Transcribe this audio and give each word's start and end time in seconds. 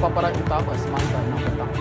paparan 0.00 0.32
utama 0.32 0.72
semasa 0.80 1.18
6 1.28 1.44
petang. 1.44 1.72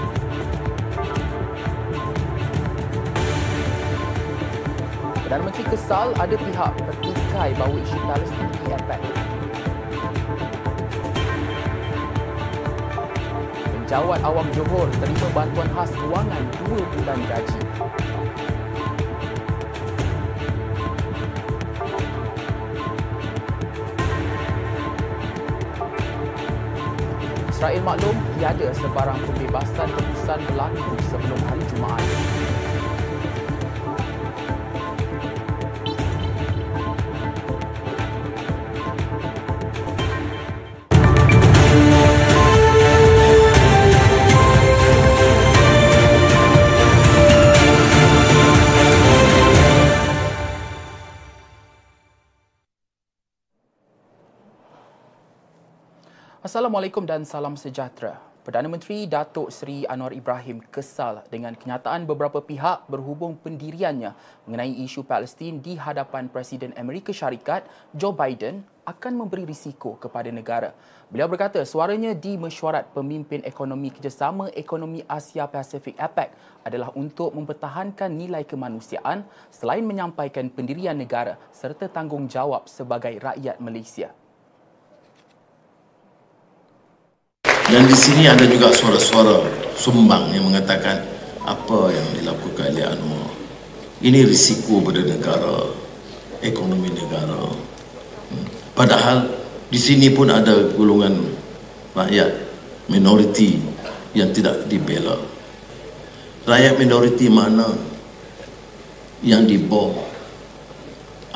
Perdana 5.24 5.44
Menteri 5.48 5.66
kesal 5.72 6.12
ada 6.20 6.36
pihak 6.36 6.74
bertikai 6.84 7.56
bahawa 7.56 7.78
isu 7.80 7.98
Palestin 8.04 8.48
di 8.60 8.66
APEC. 8.76 9.02
Penjawat 13.72 14.20
awam 14.28 14.48
Johor 14.52 14.92
terima 15.00 15.28
bantuan 15.32 15.70
khas 15.72 15.92
kewangan 15.96 16.44
2 16.68 16.76
bulan 16.76 17.20
gaji. 17.24 17.69
Israel 27.60 27.84
maklum 27.84 28.16
tiada 28.40 28.72
sebarang 28.72 29.20
pembebasan 29.20 29.92
tebusan 29.92 30.40
berlaku 30.48 30.96
sebelum 31.12 31.40
hari 31.44 31.64
Jumaat. 31.68 32.19
Assalamualaikum 56.40 57.04
dan 57.04 57.28
salam 57.28 57.60
sejahtera. 57.60 58.16
Perdana 58.48 58.72
Menteri 58.72 59.04
Datuk 59.04 59.52
Seri 59.52 59.84
Anwar 59.84 60.16
Ibrahim 60.16 60.64
kesal 60.72 61.20
dengan 61.28 61.52
kenyataan 61.52 62.08
beberapa 62.08 62.40
pihak 62.40 62.88
berhubung 62.88 63.36
pendiriannya 63.36 64.16
mengenai 64.48 64.72
isu 64.88 65.04
Palestin 65.04 65.60
di 65.60 65.76
hadapan 65.76 66.32
Presiden 66.32 66.72
Amerika 66.80 67.12
Syarikat 67.12 67.68
Joe 67.92 68.16
Biden 68.16 68.64
akan 68.88 69.20
memberi 69.20 69.44
risiko 69.44 70.00
kepada 70.00 70.32
negara. 70.32 70.72
Beliau 71.12 71.28
berkata 71.28 71.60
suaranya 71.68 72.16
di 72.16 72.40
mesyuarat 72.40 72.96
pemimpin 72.96 73.44
ekonomi 73.44 73.92
kerjasama 73.92 74.48
ekonomi 74.56 75.04
Asia 75.12 75.44
Pasifik 75.44 76.00
APEC 76.00 76.32
adalah 76.64 76.96
untuk 76.96 77.36
mempertahankan 77.36 78.16
nilai 78.16 78.48
kemanusiaan 78.48 79.28
selain 79.52 79.84
menyampaikan 79.84 80.48
pendirian 80.48 80.96
negara 80.96 81.36
serta 81.52 81.92
tanggungjawab 81.92 82.64
sebagai 82.72 83.20
rakyat 83.20 83.60
Malaysia. 83.60 84.16
Dan 87.70 87.86
di 87.86 87.94
sini 87.94 88.26
ada 88.26 88.50
juga 88.50 88.74
suara-suara 88.74 89.46
sumbang 89.78 90.34
yang 90.34 90.50
mengatakan 90.50 91.06
apa 91.46 91.94
yang 91.94 92.08
dilakukan 92.18 92.74
oleh 92.74 92.82
Anwar. 92.82 93.30
Ini 94.02 94.26
risiko 94.26 94.82
pada 94.82 95.06
negara, 95.06 95.70
ekonomi 96.42 96.90
negara. 96.90 97.46
Hmm. 98.34 98.46
Padahal 98.74 99.30
di 99.70 99.78
sini 99.78 100.10
pun 100.10 100.34
ada 100.34 100.74
golongan 100.74 101.14
rakyat 101.94 102.30
minoriti 102.90 103.62
yang 104.18 104.34
tidak 104.34 104.66
dibela. 104.66 105.22
Rakyat 106.50 106.74
minoriti 106.82 107.30
mana 107.30 107.70
yang 109.22 109.46
dibom? 109.46 109.94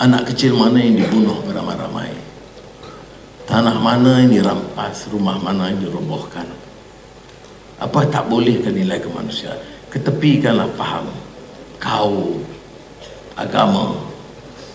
Anak 0.01 0.33
kecil 0.33 0.57
mana 0.57 0.81
yang 0.81 0.97
dibunuh 0.97 1.45
beramai-ramai? 1.45 2.22
Tanah 3.53 3.77
mana 3.77 4.17
yang 4.17 4.33
dirampas, 4.33 5.05
rumah 5.13 5.37
mana 5.37 5.69
yang 5.69 5.85
dirobohkan. 5.85 6.49
Apa 7.77 8.09
tak 8.09 8.25
boleh 8.25 8.57
ke 8.57 8.73
nilai 8.73 8.97
kemanusiaan? 8.97 9.61
Ketepikanlah 9.93 10.73
faham. 10.73 11.05
Kau, 11.77 12.41
agama, 13.37 13.93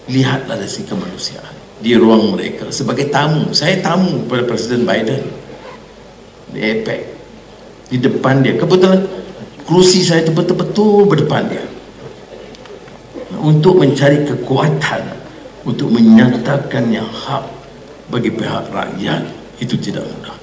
lihatlah 0.06 0.54
dari 0.54 0.82
kemanusiaan. 0.86 1.58
Di 1.82 1.98
ruang 1.98 2.38
mereka. 2.38 2.70
Sebagai 2.70 3.10
tamu, 3.10 3.50
saya 3.50 3.82
tamu 3.82 4.22
pada 4.30 4.46
Presiden 4.46 4.86
Biden. 4.86 5.26
Di 6.54 6.62
APEC. 6.62 7.02
Di 7.90 7.98
depan 7.98 8.46
dia. 8.46 8.54
Kebetulan, 8.62 9.02
kerusi 9.66 10.06
saya 10.06 10.22
itu 10.22 10.30
betul-betul 10.30 11.02
berdepan 11.02 11.50
dia. 11.50 11.66
Untuk 13.42 13.82
mencari 13.82 14.22
kekuatan. 14.22 15.02
Untuk 15.66 15.90
menyatakan 15.90 16.94
yang 16.94 17.10
hak 17.10 17.57
bagi 18.08 18.32
pihak 18.32 18.72
rakyat 18.72 19.22
itu 19.60 19.76
tidak 19.76 20.04
mudah. 20.08 20.36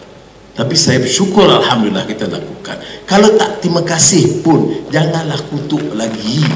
Tapi 0.56 0.72
saya 0.78 1.04
bersyukur 1.04 1.44
Alhamdulillah 1.44 2.08
kita 2.08 2.32
lakukan. 2.32 2.80
Kalau 3.04 3.36
tak 3.36 3.60
terima 3.60 3.84
kasih 3.84 4.40
pun, 4.40 4.88
janganlah 4.88 5.38
kutuk 5.52 5.84
lagi. 5.92 6.48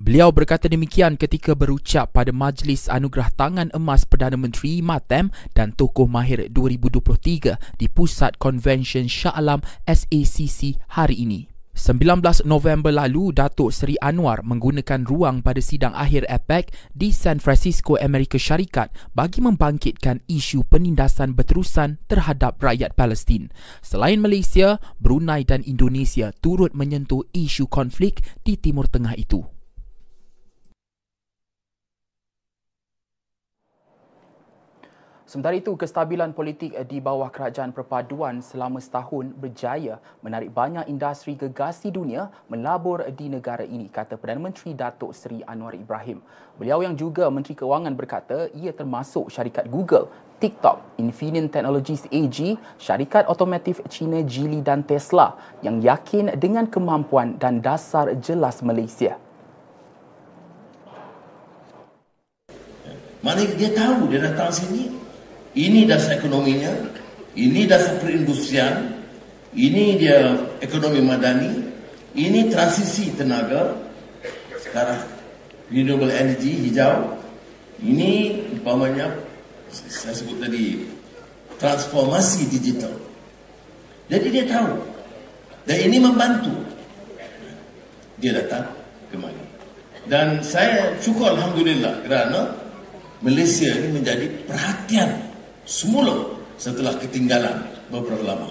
Beliau 0.00 0.32
berkata 0.32 0.64
demikian 0.64 1.20
ketika 1.20 1.52
berucap 1.52 2.16
pada 2.16 2.32
Majlis 2.32 2.88
Anugerah 2.88 3.28
Tangan 3.36 3.68
Emas 3.76 4.08
Perdana 4.08 4.40
Menteri 4.40 4.80
Matem 4.80 5.28
dan 5.52 5.76
Tokoh 5.76 6.08
Mahir 6.08 6.48
2023 6.48 7.76
di 7.76 7.86
Pusat 7.92 8.40
Convention 8.40 9.04
Shah 9.06 9.36
Alam 9.36 9.60
SACC 9.84 10.80
hari 10.96 11.20
ini. 11.20 11.49
19 11.80 12.44
November 12.44 12.92
lalu, 12.92 13.32
Datuk 13.32 13.72
Seri 13.72 13.96
Anwar 14.04 14.44
menggunakan 14.44 15.00
ruang 15.00 15.40
pada 15.40 15.64
sidang 15.64 15.96
akhir 15.96 16.28
APEC 16.28 16.68
di 16.92 17.08
San 17.08 17.40
Francisco, 17.40 17.96
Amerika 17.96 18.36
Syarikat 18.36 18.92
bagi 19.16 19.40
membangkitkan 19.40 20.20
isu 20.28 20.68
penindasan 20.68 21.32
berterusan 21.32 21.96
terhadap 22.04 22.60
rakyat 22.60 22.92
Palestin. 23.00 23.48
Selain 23.80 24.20
Malaysia, 24.20 24.76
Brunei 25.00 25.40
dan 25.40 25.64
Indonesia 25.64 26.36
turut 26.44 26.76
menyentuh 26.76 27.24
isu 27.32 27.64
konflik 27.72 28.20
di 28.44 28.60
Timur 28.60 28.84
Tengah 28.84 29.16
itu. 29.16 29.59
Sementara 35.30 35.54
itu, 35.54 35.78
kestabilan 35.78 36.34
politik 36.34 36.74
di 36.90 36.98
bawah 36.98 37.30
kerajaan 37.30 37.70
perpaduan 37.70 38.42
selama 38.42 38.82
setahun 38.82 39.30
berjaya 39.38 40.02
menarik 40.26 40.50
banyak 40.50 40.90
industri 40.90 41.38
gegasi 41.38 41.94
dunia 41.94 42.34
melabur 42.50 43.06
di 43.14 43.30
negara 43.30 43.62
ini, 43.62 43.86
kata 43.86 44.18
Perdana 44.18 44.50
Menteri 44.50 44.74
Datuk 44.74 45.14
Seri 45.14 45.38
Anwar 45.46 45.78
Ibrahim. 45.78 46.18
Beliau 46.58 46.82
yang 46.82 46.98
juga 46.98 47.30
Menteri 47.30 47.54
Kewangan 47.54 47.94
berkata 47.94 48.50
ia 48.58 48.74
termasuk 48.74 49.30
syarikat 49.30 49.70
Google, 49.70 50.10
TikTok, 50.42 50.98
Infineon 50.98 51.46
Technologies 51.46 52.10
AG, 52.10 52.58
syarikat 52.82 53.30
otomotif 53.30 53.78
China 53.86 54.18
Geely 54.26 54.66
dan 54.66 54.82
Tesla 54.82 55.38
yang 55.62 55.78
yakin 55.78 56.34
dengan 56.42 56.66
kemampuan 56.66 57.38
dan 57.38 57.62
dasar 57.62 58.18
jelas 58.18 58.66
Malaysia. 58.66 59.14
Mana 63.22 63.46
dia 63.46 63.70
tahu 63.70 64.10
dia 64.10 64.26
datang 64.26 64.50
sini 64.50 65.09
ini 65.54 65.86
dasar 65.86 66.18
ekonominya, 66.18 66.70
ini 67.34 67.66
dasar 67.66 67.98
perindustrian, 67.98 69.02
ini 69.54 69.98
dia 69.98 70.38
ekonomi 70.62 71.02
madani, 71.02 71.50
ini 72.14 72.46
transisi 72.50 73.10
tenaga, 73.18 73.74
sekarang 74.62 75.02
renewable 75.70 76.10
energy 76.10 76.70
hijau, 76.70 77.18
ini 77.82 78.42
umpamanya 78.54 79.10
saya 79.70 80.14
sebut 80.14 80.42
tadi 80.42 80.86
transformasi 81.58 82.50
digital. 82.50 82.94
Jadi 84.10 84.26
dia 84.30 84.44
tahu 84.50 84.74
dan 85.66 85.78
ini 85.86 85.96
membantu. 86.02 86.50
Dia 88.20 88.36
datang 88.36 88.68
kemari. 89.08 89.38
Dan 90.10 90.42
saya 90.42 90.92
syukur 90.98 91.30
Alhamdulillah 91.32 92.04
kerana 92.04 92.52
Malaysia 93.22 93.70
ini 93.70 94.00
menjadi 94.00 94.26
perhatian 94.44 95.29
semula 95.70 96.26
setelah 96.58 96.98
ketinggalan 96.98 97.62
beberapa 97.94 98.26
lama. 98.26 98.50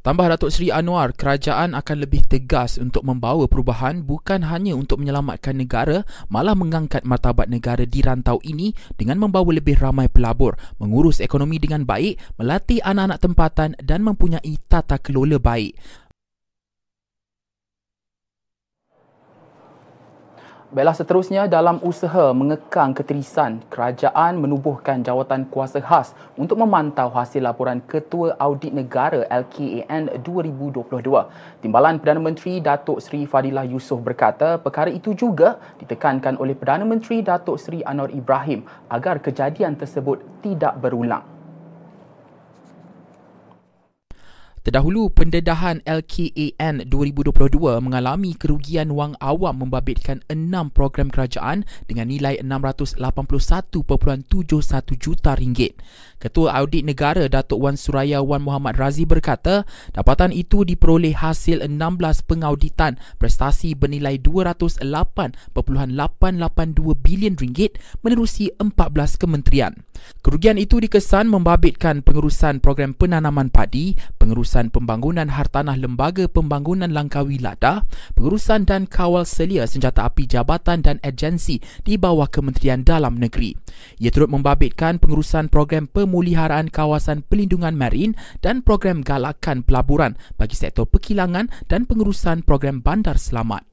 Tambah 0.00 0.32
Datuk 0.32 0.48
Seri 0.48 0.72
Anwar, 0.72 1.12
kerajaan 1.12 1.76
akan 1.76 1.96
lebih 2.00 2.24
tegas 2.24 2.80
untuk 2.80 3.04
membawa 3.04 3.44
perubahan 3.44 4.00
bukan 4.00 4.48
hanya 4.48 4.72
untuk 4.72 4.96
menyelamatkan 4.96 5.52
negara, 5.52 6.08
malah 6.32 6.56
mengangkat 6.56 7.04
martabat 7.04 7.52
negara 7.52 7.84
di 7.84 8.00
rantau 8.00 8.40
ini 8.40 8.72
dengan 8.96 9.20
membawa 9.20 9.52
lebih 9.52 9.76
ramai 9.76 10.08
pelabur, 10.08 10.56
mengurus 10.80 11.20
ekonomi 11.20 11.60
dengan 11.60 11.84
baik, 11.84 12.16
melatih 12.40 12.80
anak-anak 12.80 13.20
tempatan 13.20 13.70
dan 13.76 14.00
mempunyai 14.00 14.56
tata 14.64 14.96
kelola 14.96 15.36
baik. 15.36 15.76
Baiklah 20.70 20.94
seterusnya 20.94 21.50
dalam 21.50 21.82
usaha 21.82 22.30
mengekang 22.30 22.94
keterisan, 22.94 23.58
kerajaan 23.74 24.38
menubuhkan 24.38 25.02
jawatan 25.02 25.50
kuasa 25.50 25.82
khas 25.82 26.14
untuk 26.38 26.62
memantau 26.62 27.10
hasil 27.10 27.42
laporan 27.42 27.82
Ketua 27.82 28.38
Audit 28.38 28.70
Negara 28.70 29.26
LKAN 29.26 30.22
2022. 30.22 30.94
Timbalan 31.58 31.98
Perdana 31.98 32.22
Menteri 32.22 32.62
Datuk 32.62 33.02
Seri 33.02 33.26
Fadilah 33.26 33.66
Yusof 33.66 33.98
berkata 33.98 34.62
perkara 34.62 34.94
itu 34.94 35.10
juga 35.10 35.58
ditekankan 35.82 36.38
oleh 36.38 36.54
Perdana 36.54 36.86
Menteri 36.86 37.18
Datuk 37.26 37.58
Seri 37.58 37.82
Anwar 37.82 38.14
Ibrahim 38.14 38.62
agar 38.94 39.18
kejadian 39.18 39.74
tersebut 39.74 40.22
tidak 40.38 40.78
berulang. 40.78 41.39
Terdahulu, 44.70 45.10
pendedahan 45.10 45.82
LKAN 45.82 46.86
2022 46.86 47.58
mengalami 47.82 48.38
kerugian 48.38 48.94
wang 48.94 49.18
awam 49.18 49.66
membabitkan 49.66 50.22
enam 50.30 50.70
program 50.70 51.10
kerajaan 51.10 51.66
dengan 51.90 52.06
nilai 52.06 52.38
681.71 52.38 54.30
juta 54.94 55.34
ringgit. 55.34 55.74
Ketua 56.22 56.54
Audit 56.54 56.86
Negara 56.86 57.26
Datuk 57.26 57.58
Wan 57.58 57.74
Suraya 57.74 58.22
Wan 58.22 58.46
Muhammad 58.46 58.78
Razi 58.78 59.02
berkata, 59.02 59.66
dapatan 59.90 60.30
itu 60.30 60.62
diperoleh 60.62 61.18
hasil 61.18 61.66
16 61.66 62.30
pengauditan 62.30 62.94
prestasi 63.18 63.74
bernilai 63.74 64.22
208.882 64.22 65.50
bilion 66.94 67.34
ringgit 67.34 67.74
menerusi 68.06 68.54
14 68.54 69.18
kementerian. 69.18 69.74
Kerugian 70.20 70.60
itu 70.60 70.76
dikesan 70.76 71.28
membabitkan 71.32 72.04
pengurusan 72.04 72.60
program 72.60 72.92
penanaman 72.92 73.48
padi, 73.48 73.96
pengurusan 74.20 74.59
pengurusan 74.60 74.76
pembangunan 74.76 75.28
hartanah 75.32 75.72
lembaga 75.80 76.28
pembangunan 76.28 76.92
Langkawi 76.92 77.40
Lada, 77.40 77.80
pengurusan 78.12 78.68
dan 78.68 78.84
kawal 78.84 79.24
selia 79.24 79.64
senjata 79.64 80.04
api 80.04 80.28
jabatan 80.28 80.84
dan 80.84 81.00
agensi 81.00 81.64
di 81.80 81.96
bawah 81.96 82.28
Kementerian 82.28 82.84
Dalam 82.84 83.16
Negeri. 83.16 83.56
Ia 83.96 84.12
turut 84.12 84.28
membabitkan 84.28 85.00
pengurusan 85.00 85.48
program 85.48 85.88
pemuliharaan 85.88 86.68
kawasan 86.68 87.24
pelindungan 87.24 87.72
marin 87.72 88.12
dan 88.44 88.60
program 88.60 89.00
galakan 89.00 89.64
pelaburan 89.64 90.20
bagi 90.36 90.60
sektor 90.60 90.84
perkilangan 90.84 91.48
dan 91.64 91.88
pengurusan 91.88 92.44
program 92.44 92.84
bandar 92.84 93.16
selamat. 93.16 93.69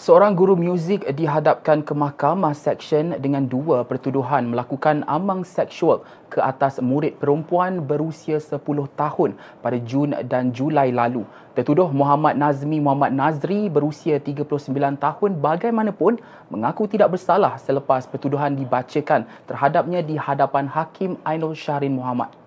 Seorang 0.00 0.32
guru 0.32 0.56
muzik 0.56 1.04
dihadapkan 1.12 1.84
ke 1.84 1.92
mahkamah 1.92 2.56
seksyen 2.56 3.20
dengan 3.20 3.44
dua 3.44 3.84
pertuduhan 3.84 4.48
melakukan 4.48 5.04
amang 5.04 5.44
seksual 5.44 6.00
ke 6.32 6.40
atas 6.40 6.80
murid 6.80 7.20
perempuan 7.20 7.84
berusia 7.84 8.40
10 8.40 8.64
tahun 8.96 9.36
pada 9.60 9.76
Jun 9.84 10.16
dan 10.24 10.56
Julai 10.56 10.88
lalu. 10.88 11.28
Tertuduh 11.52 11.92
Muhammad 11.92 12.40
Nazmi 12.40 12.80
Muhammad 12.80 13.12
Nazri 13.12 13.68
berusia 13.68 14.16
39 14.16 14.72
tahun 14.96 15.30
bagaimanapun 15.36 16.16
mengaku 16.48 16.88
tidak 16.88 17.20
bersalah 17.20 17.60
selepas 17.60 18.08
pertuduhan 18.08 18.56
dibacakan 18.56 19.28
terhadapnya 19.44 20.00
di 20.00 20.16
hadapan 20.16 20.64
Hakim 20.64 21.20
Ainul 21.28 21.52
Syahrin 21.52 21.92
Muhammad. 21.92 22.39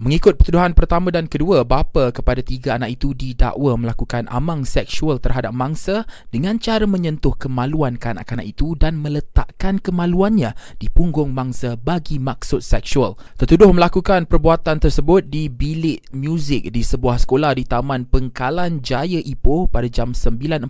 Mengikut 0.00 0.40
pertuduhan 0.40 0.72
pertama 0.72 1.12
dan 1.12 1.28
kedua, 1.28 1.60
bapa 1.60 2.08
kepada 2.08 2.40
tiga 2.40 2.80
anak 2.80 2.96
itu 2.96 3.12
didakwa 3.12 3.76
melakukan 3.76 4.24
amang 4.32 4.64
seksual 4.64 5.20
terhadap 5.20 5.52
mangsa 5.52 6.08
dengan 6.32 6.56
cara 6.56 6.88
menyentuh 6.88 7.36
kemaluan 7.36 8.00
kanak-kanak 8.00 8.48
itu 8.48 8.72
dan 8.80 8.96
meletakkan 8.96 9.76
kemaluannya 9.76 10.56
di 10.80 10.88
punggung 10.88 11.36
mangsa 11.36 11.76
bagi 11.76 12.16
maksud 12.16 12.64
seksual. 12.64 13.20
Tertuduh 13.36 13.76
melakukan 13.76 14.24
perbuatan 14.24 14.80
tersebut 14.80 15.28
di 15.28 15.52
bilik 15.52 16.08
muzik 16.16 16.72
di 16.72 16.80
sebuah 16.80 17.20
sekolah 17.20 17.60
di 17.60 17.68
Taman 17.68 18.08
Pengkalan 18.08 18.80
Jaya 18.80 19.20
Ipoh 19.20 19.68
pada 19.68 19.84
jam 19.84 20.16
9.45 20.16 20.64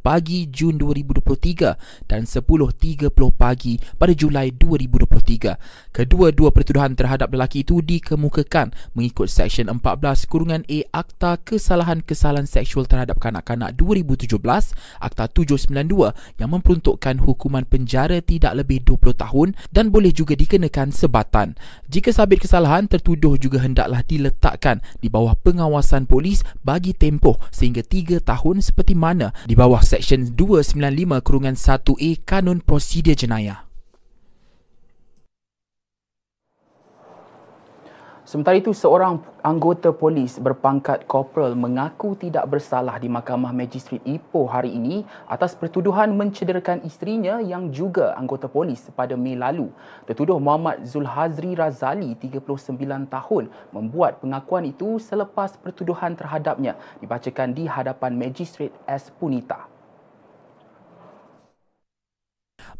pagi 0.00 0.48
Jun 0.48 0.80
2023 0.80 2.08
dan 2.08 2.24
10.30 2.24 3.12
pagi 3.36 3.76
pada 3.76 4.16
Julai 4.16 4.56
2023. 4.56 5.92
Kedua-dua 5.92 6.48
pertuduhan 6.48 6.96
terhadap 6.96 7.28
lelaki 7.28 7.60
itu 7.60 7.84
dikemukakan 7.84 8.69
mengikut 8.92 9.30
Seksyen 9.30 9.70
14 9.70 10.26
kurungan 10.26 10.62
A 10.66 10.80
Akta 10.90 11.38
Kesalahan-Kesalahan 11.40 12.44
Seksual 12.44 12.84
Terhadap 12.84 13.22
Kanak-Kanak 13.22 13.78
2017, 13.78 14.36
Akta 15.00 15.24
792 15.30 16.12
yang 16.42 16.50
memperuntukkan 16.52 17.22
hukuman 17.24 17.64
penjara 17.64 18.18
tidak 18.20 18.58
lebih 18.58 18.82
20 18.84 19.16
tahun 19.16 19.48
dan 19.70 19.88
boleh 19.88 20.12
juga 20.12 20.36
dikenakan 20.36 20.92
sebatan. 20.92 21.56
Jika 21.88 22.12
sabit 22.12 22.44
kesalahan, 22.44 22.90
tertuduh 22.90 23.38
juga 23.38 23.62
hendaklah 23.62 24.02
diletakkan 24.04 24.82
di 24.98 25.06
bawah 25.06 25.38
pengawasan 25.38 26.10
polis 26.10 26.42
bagi 26.66 26.92
tempoh 26.92 27.38
sehingga 27.54 27.80
3 27.86 28.20
tahun 28.20 28.60
seperti 28.60 28.98
mana 28.98 29.30
di 29.46 29.54
bawah 29.54 29.80
Seksyen 29.80 30.36
295 30.36 31.24
kurungan 31.24 31.54
1A 31.56 32.10
Kanun 32.26 32.60
Prosedur 32.60 33.16
Jenayah. 33.16 33.69
Sementara 38.30 38.54
itu, 38.62 38.70
seorang 38.70 39.18
anggota 39.42 39.90
polis 39.90 40.38
berpangkat 40.38 41.02
korporal 41.10 41.58
mengaku 41.58 42.14
tidak 42.14 42.46
bersalah 42.46 42.94
di 43.02 43.10
Mahkamah 43.10 43.50
Magistrat 43.50 43.98
Ipoh 44.06 44.46
hari 44.46 44.70
ini 44.70 45.02
atas 45.26 45.58
pertuduhan 45.58 46.14
mencederakan 46.14 46.86
isterinya 46.86 47.42
yang 47.42 47.74
juga 47.74 48.14
anggota 48.14 48.46
polis 48.46 48.86
pada 48.94 49.18
Mei 49.18 49.34
lalu. 49.34 49.74
Tertuduh 50.06 50.38
Muhammad 50.38 50.86
Zulhazri 50.86 51.58
Razali, 51.58 52.14
39 52.14 53.10
tahun, 53.10 53.50
membuat 53.74 54.22
pengakuan 54.22 54.62
itu 54.62 55.02
selepas 55.02 55.58
pertuduhan 55.58 56.14
terhadapnya 56.14 56.78
dibacakan 57.02 57.50
di 57.50 57.66
hadapan 57.66 58.14
Magistrat 58.14 58.70
S. 58.86 59.10
Punita. 59.10 59.69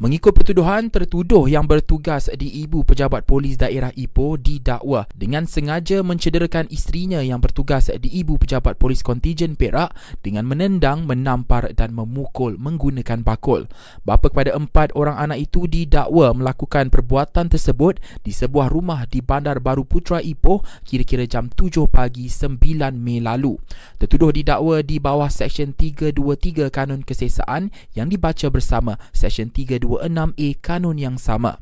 Mengikut 0.00 0.32
pertuduhan, 0.32 0.88
tertuduh 0.88 1.44
yang 1.44 1.68
bertugas 1.68 2.32
di 2.32 2.64
Ibu 2.64 2.88
Pejabat 2.88 3.28
Polis 3.28 3.60
Daerah 3.60 3.92
Ipoh 3.92 4.40
didakwa 4.40 5.04
dengan 5.12 5.44
sengaja 5.44 6.00
mencederakan 6.00 6.72
isterinya 6.72 7.20
yang 7.20 7.36
bertugas 7.36 7.92
di 7.92 8.08
Ibu 8.08 8.40
Pejabat 8.40 8.80
Polis 8.80 9.04
Kontijen 9.04 9.60
Perak 9.60 9.92
dengan 10.24 10.48
menendang, 10.48 11.04
menampar 11.04 11.76
dan 11.76 11.92
memukul 11.92 12.56
menggunakan 12.56 13.20
bakul. 13.20 13.68
Bapa 14.00 14.32
kepada 14.32 14.56
empat 14.56 14.96
orang 14.96 15.20
anak 15.20 15.52
itu 15.52 15.68
didakwa 15.68 16.32
melakukan 16.32 16.88
perbuatan 16.88 17.52
tersebut 17.52 18.00
di 18.24 18.32
sebuah 18.32 18.72
rumah 18.72 19.04
di 19.04 19.20
Bandar 19.20 19.60
Baru 19.60 19.84
Putra 19.84 20.24
Ipoh 20.24 20.64
kira-kira 20.88 21.28
jam 21.28 21.52
7 21.52 21.76
pagi 21.92 22.24
9 22.24 22.56
Mei 22.96 23.20
lalu. 23.20 23.60
Tertuduh 24.00 24.32
didakwa 24.32 24.80
di 24.80 24.96
bawah 24.96 25.28
Seksyen 25.28 25.76
323 25.76 26.72
Kanun 26.72 27.04
Kesesaan 27.04 27.68
yang 27.92 28.08
dibaca 28.08 28.48
bersama 28.48 28.96
Seksyen 29.12 29.52
3 29.52 29.89
26A 29.90 30.62
kanun 30.62 31.02
yang 31.02 31.18
sama. 31.18 31.58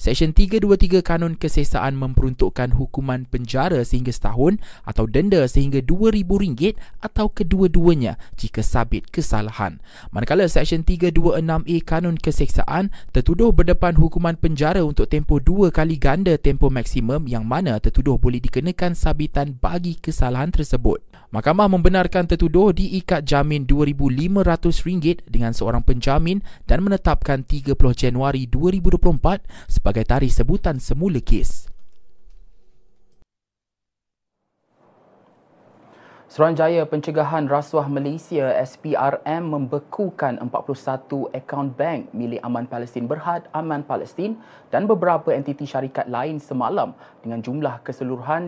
Seksyen 0.00 0.32
323 0.32 1.04
Kanun 1.04 1.36
Kesesaan 1.36 1.92
memperuntukkan 1.92 2.72
hukuman 2.72 3.28
penjara 3.28 3.84
sehingga 3.84 4.08
setahun 4.08 4.56
atau 4.88 5.04
denda 5.04 5.44
sehingga 5.44 5.84
RM2,000 5.84 6.72
atau 7.04 7.28
kedua-duanya 7.28 8.16
jika 8.40 8.64
sabit 8.64 9.12
kesalahan. 9.12 9.76
Manakala 10.08 10.48
Seksyen 10.48 10.88
326A 10.88 11.84
Kanun 11.84 12.16
Kesesaan 12.16 12.88
tertuduh 13.12 13.52
berdepan 13.52 14.00
hukuman 14.00 14.40
penjara 14.40 14.80
untuk 14.88 15.04
tempoh 15.04 15.36
dua 15.36 15.68
kali 15.68 16.00
ganda 16.00 16.40
tempoh 16.40 16.72
maksimum 16.72 17.28
yang 17.28 17.44
mana 17.44 17.76
tertuduh 17.76 18.16
boleh 18.16 18.40
dikenakan 18.40 18.96
sabitan 18.96 19.60
bagi 19.60 20.00
kesalahan 20.00 20.48
tersebut. 20.48 21.09
Mahkamah 21.30 21.70
membenarkan 21.70 22.26
tertuduh 22.26 22.74
diikat 22.74 23.22
jamin 23.22 23.62
RM2,500 23.62 25.30
dengan 25.30 25.54
seorang 25.54 25.86
penjamin 25.86 26.42
dan 26.66 26.82
menetapkan 26.82 27.46
30 27.46 27.78
Januari 27.94 28.50
2024 28.50 29.70
sebagai 29.70 30.02
tarikh 30.02 30.34
sebutan 30.34 30.82
semula 30.82 31.22
kes. 31.22 31.69
Suruhanjaya 36.30 36.86
Pencegahan 36.86 37.50
Rasuah 37.50 37.90
Malaysia 37.90 38.54
SPRM 38.62 39.50
membekukan 39.50 40.38
41 40.38 41.26
akaun 41.34 41.74
bank 41.74 42.06
milik 42.14 42.38
Aman 42.46 42.70
Palestin 42.70 43.10
Berhad 43.10 43.50
Aman 43.50 43.82
Palestin 43.82 44.38
dan 44.70 44.86
beberapa 44.86 45.34
entiti 45.34 45.66
syarikat 45.66 46.06
lain 46.06 46.38
semalam 46.38 46.94
dengan 47.26 47.42
jumlah 47.42 47.82
keseluruhan 47.82 48.46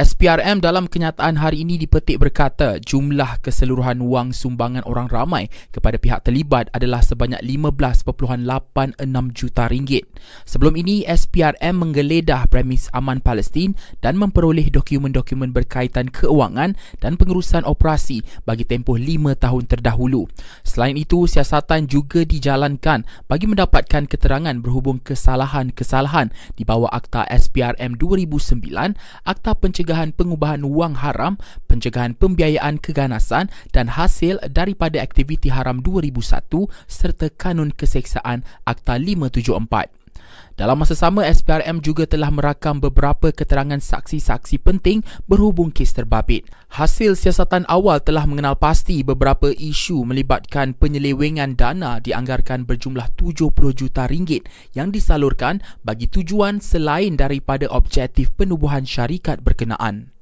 SPRM 0.00 0.64
dalam 0.64 0.88
kenyataan 0.88 1.36
hari 1.36 1.60
ini 1.60 1.76
dipetik 1.76 2.24
berkata 2.24 2.80
jumlah 2.80 3.36
keseluruhan 3.44 4.00
wang 4.08 4.32
sumbangan 4.32 4.80
orang 4.88 5.12
ramai 5.12 5.52
kepada 5.76 6.00
pihak 6.00 6.24
terlibat 6.24 6.72
adalah 6.72 7.04
sebanyak 7.04 7.36
15.86 7.44 8.08
juta 9.36 9.68
ringgit. 9.68 10.08
Sebelum 10.48 10.80
ini, 10.80 11.04
SPRM 11.04 11.84
menggeledah 11.84 12.48
premis 12.48 12.88
aman 12.96 13.20
Palestin 13.20 13.76
dan 14.00 14.16
memperoleh 14.16 14.72
dokumen-dokumen 14.72 15.52
berkaitan 15.52 16.08
keuangan 16.08 16.80
dan 16.96 17.20
pengurusan 17.20 17.68
operasi 17.68 18.24
bagi 18.48 18.64
tempoh 18.64 18.96
5 18.96 19.36
tahun 19.36 19.68
terdahulu. 19.68 20.24
Selain 20.64 20.96
itu, 20.96 21.28
siasatan 21.28 21.84
juga 21.84 22.24
dijalankan 22.24 23.04
bagi 23.28 23.44
mendapatkan 23.44 24.08
keterangan 24.08 24.56
berhubung 24.64 24.96
kesalahan-kesalahan 25.04 26.32
di 26.56 26.64
bawah 26.64 26.88
Akta 26.88 27.28
SPRM 27.28 28.00
2009, 28.00 28.96
Akta 29.28 29.52
Pencegahan 29.52 29.89
pencegahan 29.90 30.14
pengubahan 30.14 30.62
wang 30.62 30.94
haram, 31.02 31.34
pencegahan 31.66 32.14
pembiayaan 32.14 32.78
keganasan 32.78 33.50
dan 33.74 33.90
hasil 33.90 34.38
daripada 34.46 35.02
aktiviti 35.02 35.50
haram 35.50 35.82
2001 35.82 36.70
serta 36.86 37.26
kanun 37.34 37.74
keseksaan 37.74 38.46
Akta 38.62 39.02
574. 39.02 39.99
Dalam 40.54 40.76
masa 40.78 40.92
sama, 40.92 41.24
SPRM 41.24 41.80
juga 41.80 42.04
telah 42.04 42.28
merakam 42.28 42.78
beberapa 42.78 43.32
keterangan 43.32 43.80
saksi-saksi 43.80 44.60
penting 44.60 45.00
berhubung 45.24 45.72
kes 45.72 45.96
terbabit. 45.96 46.46
Hasil 46.70 47.18
siasatan 47.18 47.66
awal 47.66 47.98
telah 48.04 48.28
mengenal 48.28 48.54
pasti 48.54 49.02
beberapa 49.02 49.50
isu 49.50 50.06
melibatkan 50.06 50.76
penyelewengan 50.78 51.58
dana 51.58 51.98
dianggarkan 51.98 52.68
berjumlah 52.68 53.10
70 53.18 53.50
juta 53.74 54.06
ringgit 54.06 54.46
yang 54.76 54.94
disalurkan 54.94 55.64
bagi 55.82 56.06
tujuan 56.06 56.62
selain 56.62 57.18
daripada 57.18 57.66
objektif 57.72 58.30
penubuhan 58.38 58.86
syarikat 58.86 59.42
berkenaan. 59.42 60.14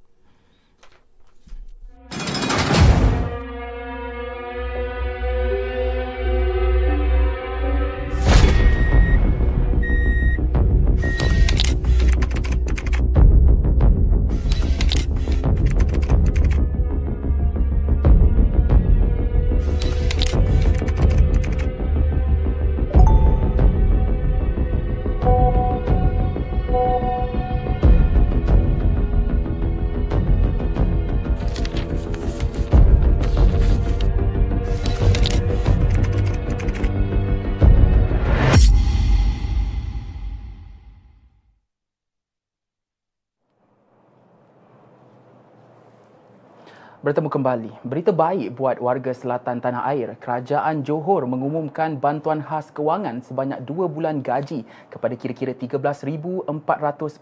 Bertemu 47.08 47.32
kembali. 47.32 47.72
Berita 47.88 48.12
baik 48.12 48.60
buat 48.60 48.76
warga 48.84 49.16
selatan 49.16 49.64
tanah 49.64 49.80
air. 49.96 50.12
Kerajaan 50.20 50.84
Johor 50.84 51.24
mengumumkan 51.24 51.96
bantuan 51.96 52.44
khas 52.44 52.68
kewangan 52.68 53.24
sebanyak 53.24 53.64
2 53.64 53.88
bulan 53.88 54.20
gaji 54.20 54.68
kepada 54.92 55.16
kira-kira 55.16 55.56
13,400 55.56 56.52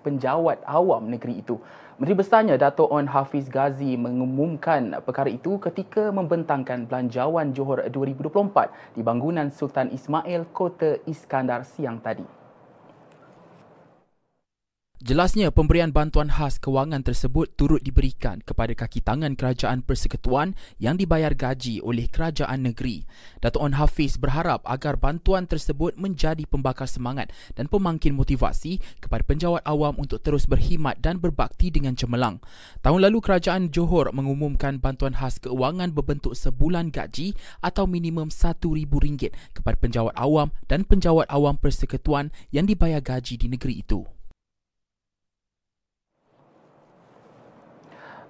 penjawat 0.02 0.58
awam 0.66 1.06
negeri 1.06 1.38
itu. 1.38 1.62
Menteri 2.02 2.18
Besarnya 2.18 2.58
Dato' 2.58 2.90
On 2.90 3.06
Hafiz 3.06 3.46
Ghazi 3.46 3.94
mengumumkan 3.94 4.98
perkara 5.06 5.30
itu 5.30 5.54
ketika 5.62 6.10
membentangkan 6.10 6.90
belanjawan 6.90 7.54
Johor 7.54 7.86
2024 7.86 8.98
di 8.98 9.06
bangunan 9.06 9.54
Sultan 9.54 9.94
Ismail 9.94 10.50
Kota 10.50 10.98
Iskandar 11.06 11.62
siang 11.62 12.02
tadi. 12.02 12.35
Jelasnya 15.06 15.54
pemberian 15.54 15.94
bantuan 15.94 16.26
khas 16.26 16.58
kewangan 16.58 16.98
tersebut 17.06 17.54
turut 17.54 17.78
diberikan 17.78 18.42
kepada 18.42 18.74
kaki 18.74 18.98
tangan 18.98 19.38
kerajaan 19.38 19.86
persekutuan 19.86 20.58
yang 20.82 20.98
dibayar 20.98 21.30
gaji 21.30 21.78
oleh 21.78 22.10
kerajaan 22.10 22.66
negeri. 22.66 23.06
Dato' 23.38 23.62
On 23.62 23.78
Hafiz 23.78 24.18
berharap 24.18 24.66
agar 24.66 24.98
bantuan 24.98 25.46
tersebut 25.46 25.94
menjadi 25.94 26.42
pembakar 26.50 26.90
semangat 26.90 27.30
dan 27.54 27.70
pemangkin 27.70 28.18
motivasi 28.18 28.82
kepada 28.98 29.22
penjawat 29.22 29.62
awam 29.62 29.94
untuk 29.94 30.26
terus 30.26 30.42
berkhidmat 30.50 30.98
dan 30.98 31.22
berbakti 31.22 31.70
dengan 31.70 31.94
cemerlang. 31.94 32.42
Tahun 32.82 32.98
lalu 32.98 33.22
kerajaan 33.22 33.70
Johor 33.70 34.10
mengumumkan 34.10 34.82
bantuan 34.82 35.14
khas 35.14 35.38
kewangan 35.38 35.94
berbentuk 35.94 36.34
sebulan 36.34 36.90
gaji 36.90 37.30
atau 37.62 37.86
minimum 37.86 38.26
RM1,000 38.34 39.54
kepada 39.54 39.76
penjawat 39.78 40.18
awam 40.18 40.50
dan 40.66 40.82
penjawat 40.82 41.30
awam 41.30 41.54
persekutuan 41.54 42.34
yang 42.50 42.66
dibayar 42.66 42.98
gaji 42.98 43.38
di 43.38 43.46
negeri 43.46 43.86
itu. 43.86 44.15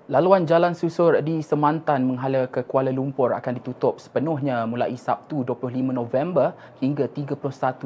Laluan 0.06 0.46
jalan 0.46 0.70
susur 0.70 1.18
di 1.18 1.42
Semantan 1.42 2.06
menghala 2.06 2.46
ke 2.46 2.62
Kuala 2.62 2.94
Lumpur 2.94 3.34
akan 3.34 3.58
ditutup 3.58 3.98
sepenuhnya 3.98 4.62
mulai 4.62 4.94
Sabtu 4.94 5.42
25 5.42 5.82
November 5.90 6.54
hingga 6.78 7.10
31 7.10 7.34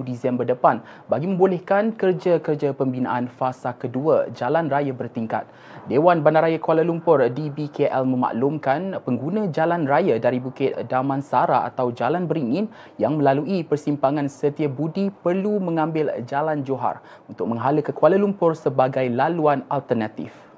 Disember 0.04 0.44
depan 0.44 0.84
bagi 1.08 1.24
membolehkan 1.24 1.96
kerja-kerja 1.96 2.76
pembinaan 2.76 3.24
fasa 3.24 3.72
kedua 3.72 4.28
jalan 4.36 4.68
raya 4.68 4.92
bertingkat. 4.92 5.48
Dewan 5.88 6.20
Bandaraya 6.20 6.60
Kuala 6.60 6.84
Lumpur 6.84 7.24
DBKL 7.24 8.04
memaklumkan 8.04 9.00
pengguna 9.00 9.48
jalan 9.48 9.88
raya 9.88 10.20
dari 10.20 10.44
Bukit 10.44 10.76
Damansara 10.92 11.64
atau 11.72 11.88
Jalan 11.88 12.28
Beringin 12.28 12.68
yang 13.00 13.16
melalui 13.16 13.64
persimpangan 13.64 14.28
Setia 14.28 14.68
Budi 14.68 15.08
perlu 15.08 15.56
mengambil 15.56 16.12
Jalan 16.28 16.68
Johar 16.68 17.00
untuk 17.32 17.48
menghala 17.48 17.80
ke 17.80 17.96
Kuala 17.96 18.20
Lumpur 18.20 18.52
sebagai 18.52 19.08
laluan 19.08 19.64
alternatif. 19.72 20.49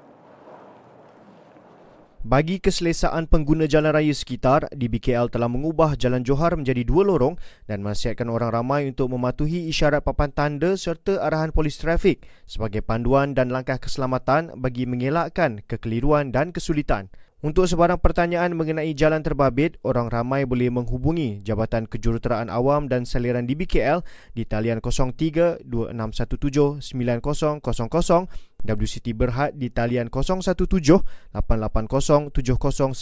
Bagi 2.23 2.63
keselesaan 2.63 3.27
pengguna 3.27 3.67
jalan 3.67 3.91
raya 3.91 4.15
sekitar, 4.15 4.71
DBKL 4.71 5.27
telah 5.27 5.51
mengubah 5.51 5.99
Jalan 5.99 6.23
Johar 6.23 6.55
menjadi 6.55 6.87
dua 6.87 7.03
lorong 7.03 7.35
dan 7.67 7.83
menasihatkan 7.83 8.31
orang 8.31 8.47
ramai 8.47 8.87
untuk 8.87 9.11
mematuhi 9.11 9.67
isyarat 9.67 10.07
papan 10.07 10.31
tanda 10.31 10.71
serta 10.79 11.19
arahan 11.19 11.51
polis 11.51 11.75
trafik 11.75 12.23
sebagai 12.47 12.79
panduan 12.79 13.35
dan 13.35 13.51
langkah 13.51 13.75
keselamatan 13.75 14.55
bagi 14.55 14.87
mengelakkan 14.87 15.67
kekeliruan 15.67 16.31
dan 16.31 16.55
kesulitan. 16.55 17.11
Untuk 17.43 17.67
sebarang 17.67 17.99
pertanyaan 17.99 18.55
mengenai 18.55 18.95
jalan 18.95 19.19
terbabit, 19.19 19.75
orang 19.83 20.07
ramai 20.07 20.47
boleh 20.47 20.71
menghubungi 20.71 21.43
Jabatan 21.43 21.91
Kejuruteraan 21.91 22.47
Awam 22.47 22.87
dan 22.87 23.03
Saliran 23.03 23.43
DBKL 23.43 23.99
di 24.31 24.47
talian 24.47 24.79
03 24.79 25.59
2617 25.67 26.79
9000 26.79 27.59
WCT 28.63 29.11
Berhad 29.11 29.59
di 29.59 29.67
talian 29.67 30.07
017 30.07 30.55
880 31.35 32.31
7090 32.31 32.95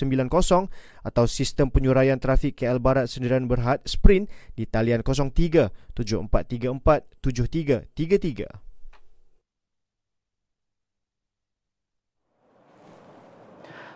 atau 1.06 1.26
Sistem 1.30 1.70
Penyuraian 1.70 2.18
Trafik 2.18 2.58
KL 2.58 2.82
Barat 2.82 3.06
Sendirian 3.08 3.46
Berhad 3.46 3.86
Sprint 3.86 4.28
di 4.58 4.66
talian 4.66 5.06
03 5.06 5.70
7434 5.94 7.06
7333. 7.22 8.72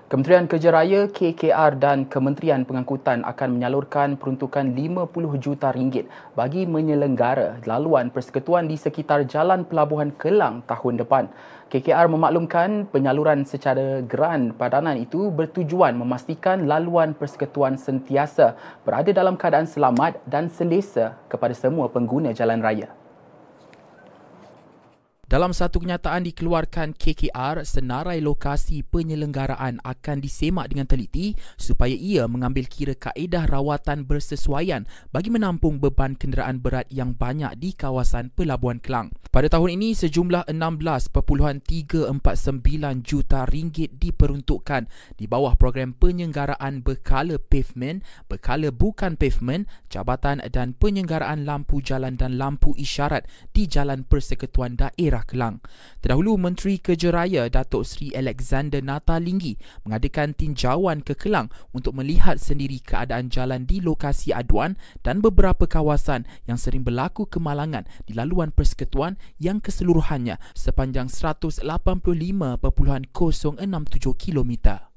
Kementerian 0.05 0.45
Kerja 0.45 0.69
Raya, 0.69 1.09
KKR 1.09 1.81
dan 1.81 2.05
Kementerian 2.05 2.61
Pengangkutan 2.61 3.25
akan 3.25 3.57
menyalurkan 3.57 4.21
peruntukan 4.21 4.77
50 4.77 5.09
juta 5.41 5.73
ringgit 5.73 6.05
bagi 6.37 6.69
menyelenggara 6.69 7.65
laluan 7.65 8.13
persekutuan 8.13 8.69
di 8.69 8.77
sekitar 8.77 9.25
Jalan 9.25 9.65
Pelabuhan 9.65 10.13
Kelang 10.13 10.61
tahun 10.69 11.01
depan. 11.01 11.25
KKR 11.65 12.05
memaklumkan 12.05 12.85
penyaluran 12.93 13.41
secara 13.41 14.05
geran 14.05 14.53
padanan 14.53 15.01
itu 15.01 15.33
bertujuan 15.33 15.97
memastikan 15.97 16.69
laluan 16.69 17.17
persekutuan 17.17 17.73
sentiasa 17.73 18.53
berada 18.85 19.09
dalam 19.09 19.33
keadaan 19.33 19.65
selamat 19.65 20.21
dan 20.29 20.45
selesa 20.45 21.17
kepada 21.25 21.57
semua 21.57 21.89
pengguna 21.89 22.37
jalan 22.37 22.61
raya. 22.61 22.93
Dalam 25.25 25.57
satu 25.57 25.81
kenyataan 25.81 26.21
dikeluarkan 26.21 26.93
KKR, 26.93 27.65
senarai 27.65 28.21
lokasi 28.21 28.85
penyelenggaraan 28.85 29.81
akan 29.81 30.21
disemak 30.21 30.69
dengan 30.69 30.85
teliti 30.85 31.33
supaya 31.57 31.97
ia 31.97 32.29
mengambil 32.29 32.69
kira 32.69 32.93
kaedah 32.93 33.49
rawatan 33.49 34.05
bersesuaian 34.05 34.85
bagi 35.09 35.33
menampung 35.33 35.81
beban 35.81 36.13
kenderaan 36.13 36.61
berat 36.61 36.85
yang 36.93 37.17
banyak 37.17 37.57
di 37.57 37.73
kawasan 37.73 38.29
Pelabuhan 38.37 38.77
Kelang. 38.77 39.17
Pada 39.33 39.49
tahun 39.49 39.81
ini, 39.81 39.97
sejumlah 39.97 40.45
16.349 40.45 42.13
juta 43.01 43.49
ringgit 43.49 43.97
diperuntukkan 43.97 44.85
di 45.17 45.25
bawah 45.25 45.57
program 45.57 45.97
penyelenggaraan 45.97 46.85
berkala 46.85 47.41
pavement, 47.41 48.05
berkala 48.29 48.69
bukan 48.69 49.17
pavement, 49.17 49.65
jabatan 49.89 50.37
dan 50.53 50.77
penyelenggaraan 50.77 51.49
lampu 51.49 51.81
jalan 51.81 52.13
dan 52.13 52.37
lampu 52.37 52.77
isyarat 52.77 53.25
di 53.57 53.65
Jalan 53.65 54.05
Persekutuan 54.05 54.77
Daerah 54.77 55.14
Daerah 55.15 55.23
Kelang. 55.23 55.63
Terdahulu 56.03 56.35
Menteri 56.35 56.75
Kerja 56.75 57.07
Raya 57.07 57.47
Datuk 57.47 57.87
Seri 57.87 58.11
Alexander 58.11 58.83
Natalinggi 58.83 59.55
mengadakan 59.87 60.35
tinjauan 60.35 60.99
ke 60.99 61.15
Kelang 61.15 61.47
untuk 61.71 61.95
melihat 61.95 62.35
sendiri 62.35 62.83
keadaan 62.83 63.31
jalan 63.31 63.63
di 63.63 63.79
lokasi 63.79 64.35
aduan 64.35 64.75
dan 65.07 65.23
beberapa 65.23 65.71
kawasan 65.71 66.27
yang 66.51 66.59
sering 66.59 66.83
berlaku 66.83 67.23
kemalangan 67.23 67.87
di 68.03 68.11
laluan 68.11 68.51
persekutuan 68.51 69.15
yang 69.39 69.63
keseluruhannya 69.63 70.35
sepanjang 70.51 71.07
185.067 71.07 71.63
kilometer. 74.19 74.94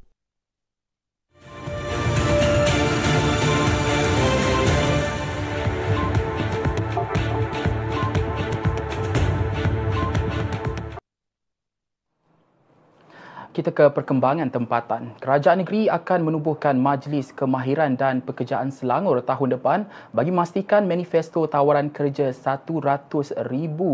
Kita 13.69 13.85
ke 13.85 14.01
perkembangan 14.01 14.49
tempatan. 14.49 15.13
Kerajaan 15.21 15.61
negeri 15.61 15.93
akan 15.93 16.25
menubuhkan 16.25 16.73
Majlis 16.81 17.37
Kemahiran 17.37 18.01
dan 18.01 18.25
Pekerjaan 18.25 18.73
Selangor 18.73 19.21
tahun 19.21 19.61
depan 19.61 19.85
bagi 20.17 20.33
memastikan 20.33 20.89
manifesto 20.89 21.45
tawaran 21.45 21.93
kerja 21.93 22.33
100,000 22.33 23.45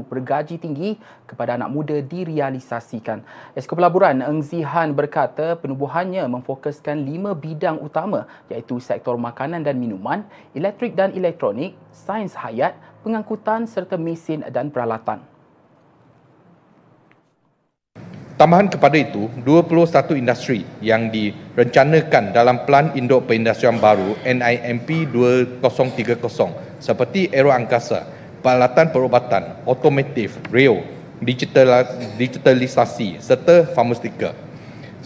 bergaji 0.07 0.63
tinggi 0.63 0.95
kepada 1.27 1.59
anak 1.59 1.75
muda 1.75 1.99
direalisasikan. 1.99 3.27
Esko 3.59 3.75
Pelaburan 3.75 4.23
Eng 4.23 4.47
Zihan 4.47 4.95
berkata 4.95 5.59
penubuhannya 5.59 6.23
memfokuskan 6.31 7.03
lima 7.03 7.35
bidang 7.35 7.83
utama 7.83 8.31
iaitu 8.47 8.79
sektor 8.79 9.19
makanan 9.19 9.67
dan 9.67 9.75
minuman, 9.83 10.23
elektrik 10.55 10.95
dan 10.95 11.11
elektronik, 11.19 11.75
sains 11.91 12.39
hayat, 12.39 12.79
pengangkutan 13.03 13.67
serta 13.67 13.99
mesin 13.99 14.47
dan 14.55 14.71
peralatan. 14.71 15.34
Tambahan 18.35 18.67
kepada 18.67 18.99
itu, 18.99 19.31
21 19.47 20.19
industri 20.19 20.67
yang 20.83 21.07
direncanakan 21.07 22.35
dalam 22.35 22.67
Pelan 22.67 22.91
Induk 22.99 23.31
Perindustrian 23.31 23.79
Baru 23.79 24.19
NIMP 24.27 25.07
2030 25.07 25.63
seperti 26.83 27.31
aeroangkasa, 27.31 28.03
peralatan 28.43 28.91
perubatan, 28.91 29.63
otomotif, 29.63 30.35
rail, 30.51 30.83
digital, 31.23 31.87
digitalisasi 32.19 33.23
serta 33.23 33.71
farmastika. 33.71 34.35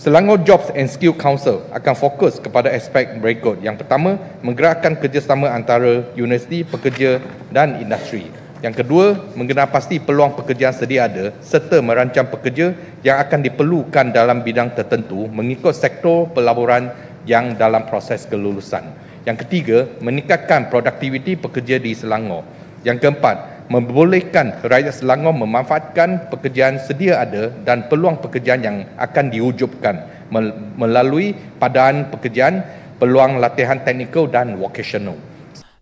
Selangor 0.00 0.40
Jobs 0.48 0.72
and 0.72 0.88
Skill 0.88 1.12
Council 1.12 1.68
akan 1.68 1.94
fokus 2.00 2.40
kepada 2.40 2.72
aspek 2.72 3.12
berikut. 3.20 3.60
Yang 3.60 3.84
pertama, 3.84 4.16
menggerakkan 4.40 4.96
kerjasama 4.96 5.52
antara 5.52 6.08
universiti, 6.16 6.64
pekerja 6.64 7.20
dan 7.52 7.76
industri. 7.76 8.32
Yang 8.58 8.82
kedua, 8.82 9.14
mengenal 9.38 9.70
pasti 9.70 10.02
peluang 10.02 10.34
pekerjaan 10.34 10.74
sedia 10.74 11.06
ada 11.06 11.30
serta 11.38 11.78
merancang 11.78 12.26
pekerja 12.26 12.74
yang 13.06 13.22
akan 13.22 13.46
diperlukan 13.46 14.10
dalam 14.10 14.42
bidang 14.42 14.74
tertentu 14.74 15.30
mengikut 15.30 15.70
sektor 15.70 16.26
pelaburan 16.34 16.90
yang 17.22 17.54
dalam 17.54 17.86
proses 17.86 18.26
kelulusan. 18.26 18.82
Yang 19.22 19.46
ketiga, 19.46 19.86
meningkatkan 20.02 20.66
produktiviti 20.74 21.38
pekerja 21.38 21.78
di 21.78 21.94
Selangor. 21.94 22.42
Yang 22.82 23.06
keempat, 23.06 23.70
membolehkan 23.70 24.58
rakyat 24.66 25.06
Selangor 25.06 25.38
memanfaatkan 25.38 26.26
pekerjaan 26.26 26.82
sedia 26.82 27.22
ada 27.22 27.54
dan 27.62 27.86
peluang 27.86 28.18
pekerjaan 28.18 28.62
yang 28.66 28.76
akan 28.98 29.30
diwujudkan 29.30 30.26
melalui 30.74 31.30
padaan 31.62 32.10
pekerjaan, 32.10 32.66
peluang 32.98 33.38
latihan 33.38 33.78
teknikal 33.86 34.26
dan 34.26 34.58
vocational. 34.58 35.14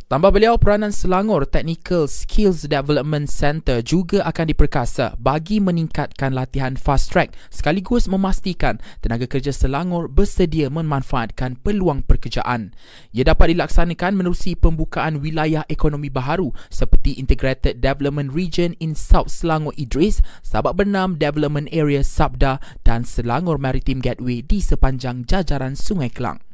Tambah 0.06 0.30
beliau, 0.30 0.54
peranan 0.54 0.94
Selangor 0.94 1.50
Technical 1.50 2.06
Skills 2.06 2.70
Development 2.70 3.26
Center 3.26 3.82
juga 3.82 4.22
akan 4.22 4.54
diperkasa 4.54 5.18
bagi 5.18 5.58
meningkatkan 5.58 6.30
latihan 6.30 6.78
fast 6.78 7.10
track 7.10 7.34
sekaligus 7.50 8.06
memastikan 8.06 8.78
tenaga 9.02 9.26
kerja 9.26 9.50
Selangor 9.50 10.06
bersedia 10.06 10.70
memanfaatkan 10.70 11.58
peluang 11.58 12.06
pekerjaan. 12.06 12.70
Ia 13.18 13.26
dapat 13.26 13.58
dilaksanakan 13.58 14.14
menerusi 14.14 14.54
pembukaan 14.54 15.18
wilayah 15.18 15.66
ekonomi 15.66 16.06
baharu 16.06 16.54
seperti 16.70 17.18
Integrated 17.18 17.82
Development 17.82 18.30
Region 18.30 18.78
in 18.78 18.94
South 18.94 19.34
Selangor 19.34 19.74
Idris, 19.74 20.22
Sabak 20.46 20.78
Bernam 20.78 21.18
Development 21.18 21.66
Area 21.74 22.06
Sabda 22.06 22.62
dan 22.86 23.02
Selangor 23.02 23.58
Maritime 23.58 23.98
Gateway 23.98 24.38
di 24.38 24.62
sepanjang 24.62 25.26
jajaran 25.26 25.74
Sungai 25.74 26.14
Kelang 26.14 26.45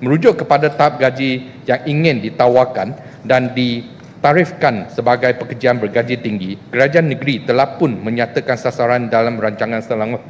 merujuk 0.00 0.40
kepada 0.44 0.68
tahap 0.72 1.00
gaji 1.00 1.42
yang 1.64 1.80
ingin 1.88 2.20
ditawarkan 2.20 2.92
dan 3.24 3.54
ditarifkan 3.56 4.92
sebagai 4.92 5.32
pekerjaan 5.40 5.80
bergaji 5.80 6.20
tinggi, 6.20 6.60
kerajaan 6.68 7.08
negeri 7.10 7.40
telah 7.44 7.76
pun 7.80 7.96
menyatakan 7.96 8.60
sasaran 8.60 9.08
dalam 9.08 9.40
rancangan 9.40 9.80
Selangor 9.80 10.20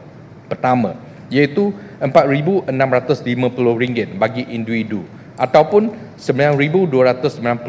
pertama 0.46 0.94
iaitu 1.26 1.74
RM4,650 1.98 4.14
bagi 4.14 4.46
individu 4.54 5.02
ataupun 5.34 5.90
RM9,290 6.16 7.66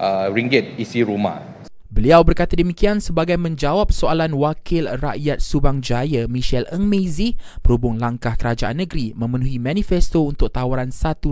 uh, 0.00 0.32
isi 0.80 1.04
rumah. 1.04 1.55
Beliau 1.86 2.26
berkata 2.26 2.58
demikian 2.58 2.98
sebagai 2.98 3.38
menjawab 3.38 3.94
soalan 3.94 4.34
Wakil 4.34 4.90
Rakyat 4.90 5.38
Subang 5.38 5.78
Jaya 5.78 6.26
Michelle 6.26 6.66
Eng 6.74 6.90
Meizi 6.90 7.38
berhubung 7.62 8.02
langkah 8.02 8.34
kerajaan 8.34 8.82
negeri 8.82 9.14
memenuhi 9.14 9.62
manifesto 9.62 10.26
untuk 10.26 10.50
tawaran 10.50 10.90
100,000 10.90 11.30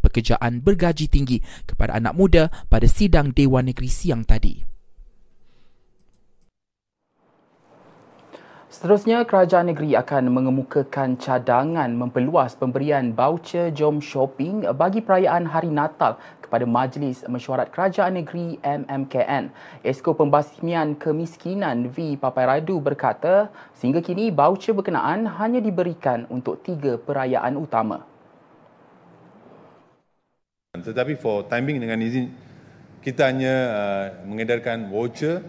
pekerjaan 0.00 0.64
bergaji 0.64 1.04
tinggi 1.04 1.44
kepada 1.68 2.00
anak 2.00 2.16
muda 2.16 2.48
pada 2.72 2.88
sidang 2.88 3.28
Dewan 3.36 3.68
Negeri 3.68 3.92
siang 3.92 4.24
tadi. 4.24 4.64
Seterusnya, 8.72 9.28
kerajaan 9.28 9.68
negeri 9.68 9.92
akan 10.00 10.32
mengemukakan 10.32 11.20
cadangan 11.20 11.92
memperluas 11.92 12.56
pemberian 12.56 13.12
baucer 13.12 13.68
jom 13.68 14.00
shopping 14.00 14.64
bagi 14.80 15.04
perayaan 15.04 15.44
Hari 15.44 15.68
Natal 15.68 16.16
kepada 16.52 16.68
Majlis 16.68 17.24
Mesyuarat 17.24 17.72
Kerajaan 17.72 18.20
Negeri 18.20 18.60
MMKN. 18.60 19.48
Esko 19.80 20.12
Pembasmian 20.12 20.92
Kemiskinan 21.00 21.88
V. 21.88 22.20
Papai 22.20 22.44
Radu 22.44 22.76
berkata, 22.76 23.48
sehingga 23.72 24.04
kini 24.04 24.28
baucer 24.28 24.76
berkenaan 24.76 25.24
hanya 25.40 25.64
diberikan 25.64 26.28
untuk 26.28 26.60
tiga 26.60 27.00
perayaan 27.00 27.56
utama. 27.56 28.04
Tetapi 30.76 31.16
for 31.16 31.48
timing 31.48 31.80
dengan 31.80 31.96
izin, 32.04 32.28
kita 33.00 33.32
hanya 33.32 33.54
uh, 33.72 34.04
mengedarkan 34.28 34.92
voucher 34.92 35.40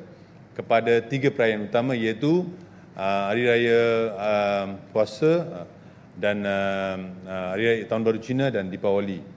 kepada 0.55 1.03
tiga 1.03 1.35
perayaan 1.35 1.67
utama 1.67 1.99
iaitu 1.99 2.47
uh, 2.95 3.27
Hari 3.27 3.43
Raya 3.43 3.81
uh, 4.15 4.65
Puasa 4.95 5.67
uh, 5.67 5.67
dan 6.15 6.47
uh, 6.47 6.95
uh, 7.27 7.47
Hari 7.59 7.63
Raya 7.67 7.83
Tahun 7.91 8.03
Baru 8.07 8.23
Cina 8.23 8.47
dan 8.47 8.71
Deepawali. 8.71 9.32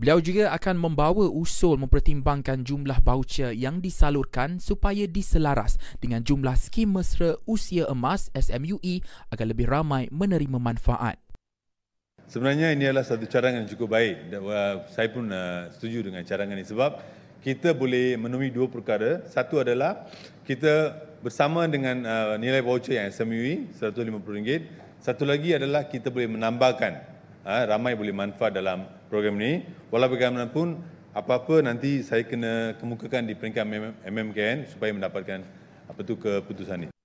Beliau 0.00 0.16
juga 0.16 0.48
akan 0.56 0.80
membawa 0.80 1.28
usul 1.28 1.76
mempertimbangkan 1.76 2.64
jumlah 2.64 3.04
baucer 3.04 3.52
yang 3.52 3.84
disalurkan 3.84 4.56
supaya 4.56 5.04
diselaras 5.04 5.76
dengan 6.00 6.24
jumlah 6.24 6.56
skim 6.56 6.96
mesra 6.96 7.36
usia 7.44 7.84
emas 7.84 8.32
SMUE 8.32 9.04
agar 9.28 9.44
lebih 9.44 9.68
ramai 9.68 10.08
menerima 10.08 10.56
manfaat. 10.56 11.20
Sebenarnya 12.32 12.72
ini 12.72 12.88
adalah 12.88 13.04
satu 13.04 13.28
cadangan 13.28 13.60
yang 13.60 13.68
cukup 13.76 13.92
baik. 13.92 14.32
Uh, 14.40 14.88
saya 14.88 15.12
pun 15.12 15.28
uh, 15.28 15.68
setuju 15.68 16.08
dengan 16.08 16.24
cadangan 16.24 16.56
ini 16.56 16.64
sebab 16.64 16.96
kita 17.44 17.76
boleh 17.76 18.16
menemui 18.16 18.48
dua 18.48 18.72
perkara. 18.72 19.20
Satu 19.28 19.60
adalah 19.60 20.08
kita 20.48 20.96
bersama 21.20 21.68
dengan 21.68 22.08
uh, 22.08 22.40
nilai 22.40 22.64
voucher 22.64 22.96
yang 22.96 23.12
SMUE 23.12 23.76
RM150. 23.76 24.48
Satu 25.04 25.28
lagi 25.28 25.52
adalah 25.52 25.84
kita 25.92 26.08
boleh 26.08 26.40
menambahkan 26.40 27.12
ramai 27.44 27.96
boleh 27.96 28.12
manfaat 28.12 28.52
dalam 28.52 28.99
program 29.10 29.34
ini. 29.42 29.66
Walau 29.90 30.06
bagaimanapun 30.06 30.78
apa-apa 31.10 31.66
nanti 31.66 32.06
saya 32.06 32.22
kena 32.22 32.78
kemukakan 32.78 33.26
di 33.26 33.34
peringkat 33.34 33.66
MMKN 34.06 34.70
supaya 34.70 34.94
mendapatkan 34.94 35.42
apa 35.90 36.00
tu 36.06 36.14
keputusan 36.14 36.86
ini. 36.86 36.99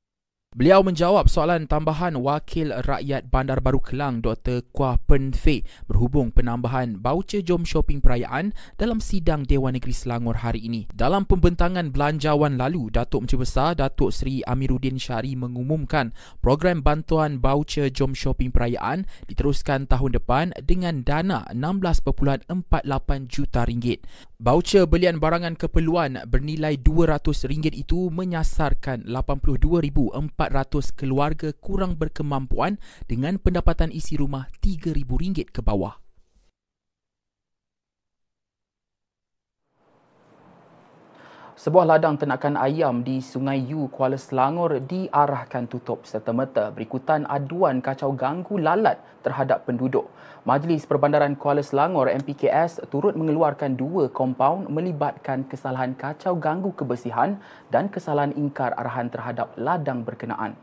Beliau 0.55 0.87
menjawab 0.87 1.27
soalan 1.27 1.67
tambahan 1.67 2.15
Wakil 2.15 2.71
Rakyat 2.71 3.27
Bandar 3.27 3.59
Baru 3.59 3.83
Kelang 3.83 4.23
Dr. 4.23 4.63
Kuah 4.71 4.95
Pen 4.95 5.35
Fei 5.35 5.67
berhubung 5.83 6.31
penambahan 6.31 6.95
baucer 6.95 7.43
jom 7.43 7.67
shopping 7.67 7.99
perayaan 7.99 8.55
dalam 8.79 9.03
sidang 9.03 9.43
Dewan 9.43 9.75
Negeri 9.75 9.91
Selangor 9.91 10.39
hari 10.47 10.63
ini. 10.63 10.87
Dalam 10.95 11.27
pembentangan 11.27 11.91
belanjawan 11.91 12.55
lalu, 12.55 12.87
Datuk 12.87 13.27
Menteri 13.27 13.43
Besar 13.43 13.75
Datuk 13.75 14.15
Seri 14.15 14.47
Amiruddin 14.47 14.95
Syari 14.95 15.35
mengumumkan 15.35 16.15
program 16.39 16.79
bantuan 16.79 17.43
baucer 17.43 17.91
jom 17.91 18.15
shopping 18.15 18.55
perayaan 18.55 19.03
diteruskan 19.27 19.91
tahun 19.91 20.23
depan 20.23 20.55
dengan 20.63 21.03
dana 21.03 21.43
16.48 21.51 22.47
juta 23.27 23.67
ringgit. 23.67 24.07
Baucer 24.39 24.87
belian 24.87 25.19
barangan 25.19 25.59
keperluan 25.59 26.23
bernilai 26.31 26.79
RM200 26.79 27.75
itu 27.75 28.07
menyasarkan 28.07 29.03
82,400 29.11 30.44
keluarga 30.93 31.51
kurang 31.57 31.97
berkemampuan 31.97 32.77
dengan 33.09 33.41
pendapatan 33.41 33.89
isi 33.89 34.15
rumah 34.15 34.47
RM3,000 34.61 35.49
ke 35.49 35.61
bawah. 35.65 36.04
Sebuah 41.55 41.87
ladang 41.87 42.19
ternakan 42.19 42.59
ayam 42.59 42.99
di 42.99 43.23
Sungai 43.23 43.63
Yu, 43.63 43.87
Kuala 43.87 44.19
Selangor 44.19 44.75
diarahkan 44.75 45.71
tutup 45.71 46.03
serta-merta 46.03 46.67
berikutan 46.75 47.23
aduan 47.31 47.79
kacau 47.79 48.11
ganggu 48.11 48.59
lalat 48.59 48.99
terhadap 49.23 49.63
penduduk. 49.63 50.11
Majlis 50.43 50.83
Perbandaran 50.83 51.39
Kuala 51.39 51.63
Selangor 51.63 52.11
MPKS 52.11 52.83
turut 52.91 53.15
mengeluarkan 53.15 53.71
dua 53.79 54.11
kompaun 54.11 54.67
melibatkan 54.67 55.47
kesalahan 55.47 55.95
kacau 55.95 56.35
ganggu 56.35 56.75
kebersihan 56.75 57.39
dan 57.71 57.87
kesalahan 57.87 58.35
ingkar 58.35 58.75
arahan 58.75 59.07
terhadap 59.07 59.55
ladang 59.55 60.03
berkenaan. 60.03 60.59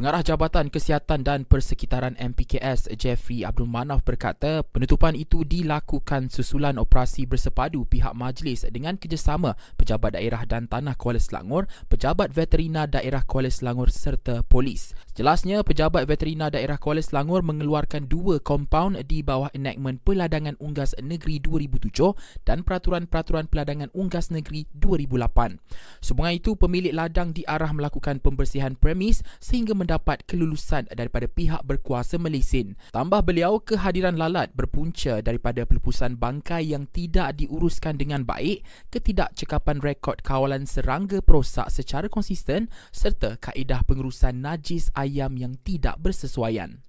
Pengarah 0.00 0.24
Jabatan 0.24 0.72
Kesihatan 0.72 1.20
dan 1.20 1.44
Persekitaran 1.44 2.16
MPKS 2.16 2.88
Jeffrey 2.96 3.44
Abdul 3.44 3.68
Manaf 3.68 4.00
berkata 4.00 4.64
penutupan 4.64 5.12
itu 5.12 5.44
dilakukan 5.44 6.32
susulan 6.32 6.80
operasi 6.80 7.28
bersepadu 7.28 7.84
pihak 7.84 8.16
majlis 8.16 8.64
dengan 8.72 8.96
kerjasama 8.96 9.60
Pejabat 9.76 10.16
Daerah 10.16 10.48
dan 10.48 10.72
Tanah 10.72 10.96
Kuala 10.96 11.20
Selangor, 11.20 11.68
Pejabat 11.92 12.32
Veterina 12.32 12.88
Daerah 12.88 13.28
Kuala 13.28 13.52
Selangor 13.52 13.92
serta 13.92 14.40
polis. 14.40 14.96
Jelasnya, 15.12 15.60
Pejabat 15.60 16.08
Veterina 16.08 16.48
Daerah 16.48 16.80
Kuala 16.80 17.04
Selangor 17.04 17.44
mengeluarkan 17.44 18.08
dua 18.08 18.40
kompaun 18.40 18.96
di 19.04 19.20
bawah 19.20 19.52
enactment 19.52 20.00
Peladangan 20.00 20.56
Unggas 20.64 20.96
Negeri 20.96 21.44
2007 21.44 22.48
dan 22.48 22.64
Peraturan-Peraturan 22.64 23.52
Peladangan 23.52 23.92
Unggas 23.92 24.32
Negeri 24.32 24.64
2008. 24.80 25.60
Sebenarnya 26.00 26.40
itu, 26.40 26.56
pemilik 26.56 26.96
ladang 26.96 27.36
diarah 27.36 27.68
melakukan 27.76 28.16
pembersihan 28.24 28.72
premis 28.80 29.20
sehingga 29.44 29.76
mendapat 29.90 30.22
kelulusan 30.22 30.86
daripada 30.94 31.26
pihak 31.26 31.66
berkuasa 31.66 32.14
Melisin. 32.14 32.78
Tambah 32.94 33.26
beliau, 33.26 33.58
kehadiran 33.58 34.14
lalat 34.14 34.54
berpunca 34.54 35.18
daripada 35.18 35.66
pelepusan 35.66 36.14
bangkai 36.14 36.70
yang 36.70 36.86
tidak 36.94 37.42
diuruskan 37.42 37.98
dengan 37.98 38.22
baik, 38.22 38.62
ketidakcekapan 38.94 39.82
rekod 39.82 40.22
kawalan 40.22 40.62
serangga 40.62 41.18
perosak 41.18 41.74
secara 41.74 42.06
konsisten 42.06 42.70
serta 42.94 43.34
kaedah 43.42 43.82
pengurusan 43.82 44.38
najis 44.38 44.94
ayam 44.94 45.34
yang 45.34 45.58
tidak 45.66 45.98
bersesuaian. 45.98 46.86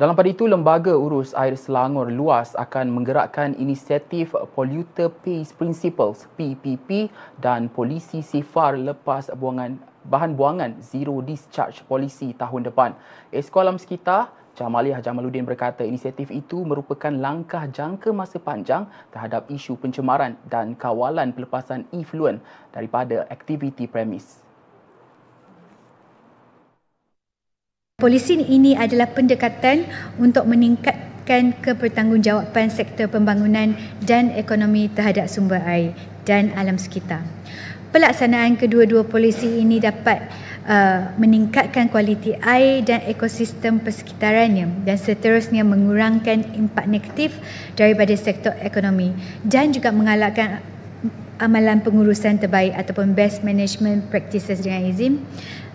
Dalam 0.00 0.16
pada 0.16 0.32
itu, 0.32 0.48
Lembaga 0.48 0.96
Urus 0.96 1.36
Air 1.36 1.60
Selangor 1.60 2.08
Luas 2.08 2.56
akan 2.56 2.88
menggerakkan 2.88 3.52
inisiatif 3.60 4.32
Polluter 4.56 5.12
Pays 5.12 5.52
Principles 5.52 6.24
PPP 6.40 7.12
dan 7.36 7.68
polisi 7.68 8.24
sifar 8.24 8.80
lepas 8.80 9.28
buangan 9.36 9.76
bahan 10.08 10.32
buangan 10.32 10.80
Zero 10.80 11.20
Discharge 11.20 11.84
Policy 11.84 12.32
tahun 12.32 12.72
depan. 12.72 12.96
Esko 13.28 13.60
Alam 13.60 13.76
Sekitar 13.76 14.32
Jamaliah 14.56 15.04
Jamaluddin 15.04 15.44
berkata 15.44 15.84
inisiatif 15.84 16.32
itu 16.32 16.64
merupakan 16.64 17.12
langkah 17.12 17.68
jangka 17.68 18.08
masa 18.16 18.40
panjang 18.40 18.88
terhadap 19.12 19.52
isu 19.52 19.76
pencemaran 19.76 20.32
dan 20.48 20.80
kawalan 20.80 21.28
pelepasan 21.28 21.84
efluent 21.92 22.40
daripada 22.72 23.28
aktiviti 23.28 23.84
premis. 23.84 24.40
Polisi 28.00 28.40
ini 28.40 28.72
adalah 28.72 29.12
pendekatan 29.12 29.84
untuk 30.16 30.48
meningkatkan 30.48 31.52
kebertanggungjawaban 31.60 32.72
sektor 32.72 33.12
pembangunan 33.12 33.76
dan 34.00 34.32
ekonomi 34.32 34.88
terhadap 34.88 35.28
sumber 35.28 35.60
air 35.68 35.92
dan 36.24 36.48
alam 36.56 36.80
sekitar. 36.80 37.20
Pelaksanaan 37.92 38.56
kedua-dua 38.56 39.04
polisi 39.04 39.60
ini 39.60 39.84
dapat 39.84 40.32
uh, 40.64 41.12
meningkatkan 41.20 41.92
kualiti 41.92 42.32
air 42.40 42.80
dan 42.88 43.04
ekosistem 43.04 43.84
persekitarannya 43.84 44.80
dan 44.88 44.96
seterusnya 44.96 45.60
mengurangkan 45.60 46.56
impak 46.56 46.88
negatif 46.88 47.36
daripada 47.76 48.16
sektor 48.16 48.56
ekonomi 48.64 49.12
dan 49.44 49.76
juga 49.76 49.92
mengalahkan 49.92 50.64
amalan 51.40 51.80
pengurusan 51.80 52.38
terbaik 52.38 52.76
ataupun 52.76 53.16
best 53.16 53.40
management 53.40 54.06
practices 54.12 54.60
dengan 54.60 54.86
izin 54.86 55.18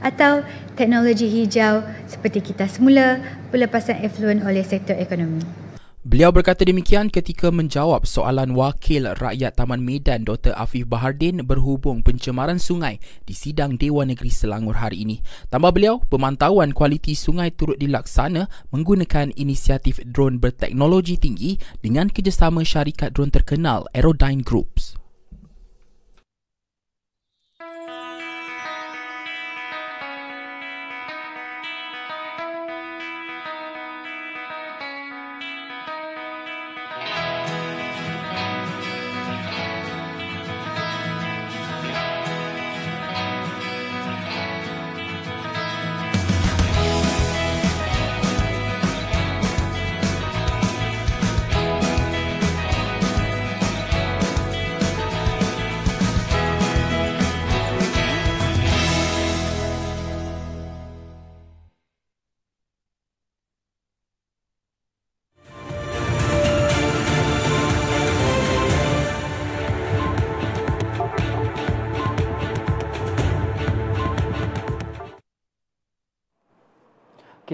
atau 0.06 0.46
teknologi 0.78 1.26
hijau 1.26 1.82
seperti 2.06 2.54
kita 2.54 2.70
semula 2.70 3.20
pelepasan 3.50 4.06
efluen 4.06 4.46
oleh 4.46 4.62
sektor 4.62 4.94
ekonomi. 4.94 5.66
Beliau 6.06 6.30
berkata 6.30 6.62
demikian 6.62 7.10
ketika 7.10 7.50
menjawab 7.50 8.06
soalan 8.06 8.54
Wakil 8.54 9.10
Rakyat 9.18 9.58
Taman 9.58 9.82
Medan 9.82 10.22
Dr. 10.22 10.54
Afif 10.54 10.86
Bahardin 10.86 11.42
berhubung 11.42 12.06
pencemaran 12.06 12.62
sungai 12.62 13.02
di 13.26 13.34
sidang 13.34 13.74
Dewan 13.74 14.14
Negeri 14.14 14.30
Selangor 14.30 14.78
hari 14.78 15.02
ini. 15.02 15.26
Tambah 15.50 15.74
beliau, 15.74 15.98
pemantauan 16.06 16.78
kualiti 16.78 17.18
sungai 17.18 17.50
turut 17.50 17.82
dilaksana 17.82 18.46
menggunakan 18.70 19.34
inisiatif 19.34 19.98
drone 20.06 20.38
berteknologi 20.38 21.18
tinggi 21.18 21.58
dengan 21.82 22.14
kerjasama 22.14 22.62
syarikat 22.62 23.10
drone 23.10 23.34
terkenal 23.34 23.90
Aerodyne 23.98 24.46
Groups. 24.46 25.05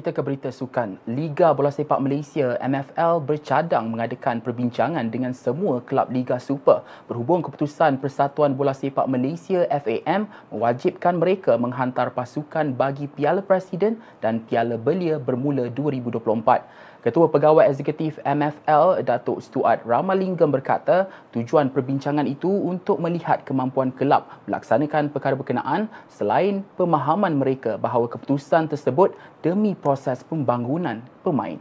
Kita 0.02 0.18
ke 0.18 0.26
berita 0.26 0.50
sukan. 0.50 0.98
Liga 1.06 1.54
Bola 1.54 1.70
Sepak 1.70 2.02
Malaysia 2.02 2.58
MFL 2.58 3.22
bercadang 3.22 3.86
mengadakan 3.86 4.42
perbincangan 4.42 5.06
dengan 5.14 5.30
semua 5.30 5.78
kelab 5.86 6.10
Liga 6.10 6.42
Super 6.42 6.82
berhubung 7.06 7.46
keputusan 7.46 8.02
Persatuan 8.02 8.58
Bola 8.58 8.74
Sepak 8.74 9.06
Malaysia 9.06 9.62
FAM 9.70 10.26
mewajibkan 10.50 11.22
mereka 11.22 11.54
menghantar 11.54 12.10
pasukan 12.18 12.74
bagi 12.74 13.06
Piala 13.06 13.46
Presiden 13.46 14.02
dan 14.26 14.42
Piala 14.42 14.74
Belia 14.74 15.22
bermula 15.22 15.70
2024. 15.70 16.91
Ketua 17.02 17.34
Pegawai 17.34 17.66
Eksekutif 17.66 18.22
MFL, 18.22 19.02
Datuk 19.02 19.42
Stuart 19.42 19.82
Ramalingam 19.90 20.54
berkata, 20.54 21.10
tujuan 21.34 21.74
perbincangan 21.74 22.30
itu 22.30 22.46
untuk 22.46 23.02
melihat 23.02 23.42
kemampuan 23.42 23.90
kelab 23.90 24.30
melaksanakan 24.46 25.10
perkara 25.10 25.34
berkenaan 25.34 25.90
selain 26.14 26.62
pemahaman 26.78 27.42
mereka 27.42 27.82
bahawa 27.82 28.06
keputusan 28.06 28.70
tersebut 28.70 29.18
demi 29.42 29.74
proses 29.74 30.22
pembangunan 30.22 31.02
pemain. 31.26 31.58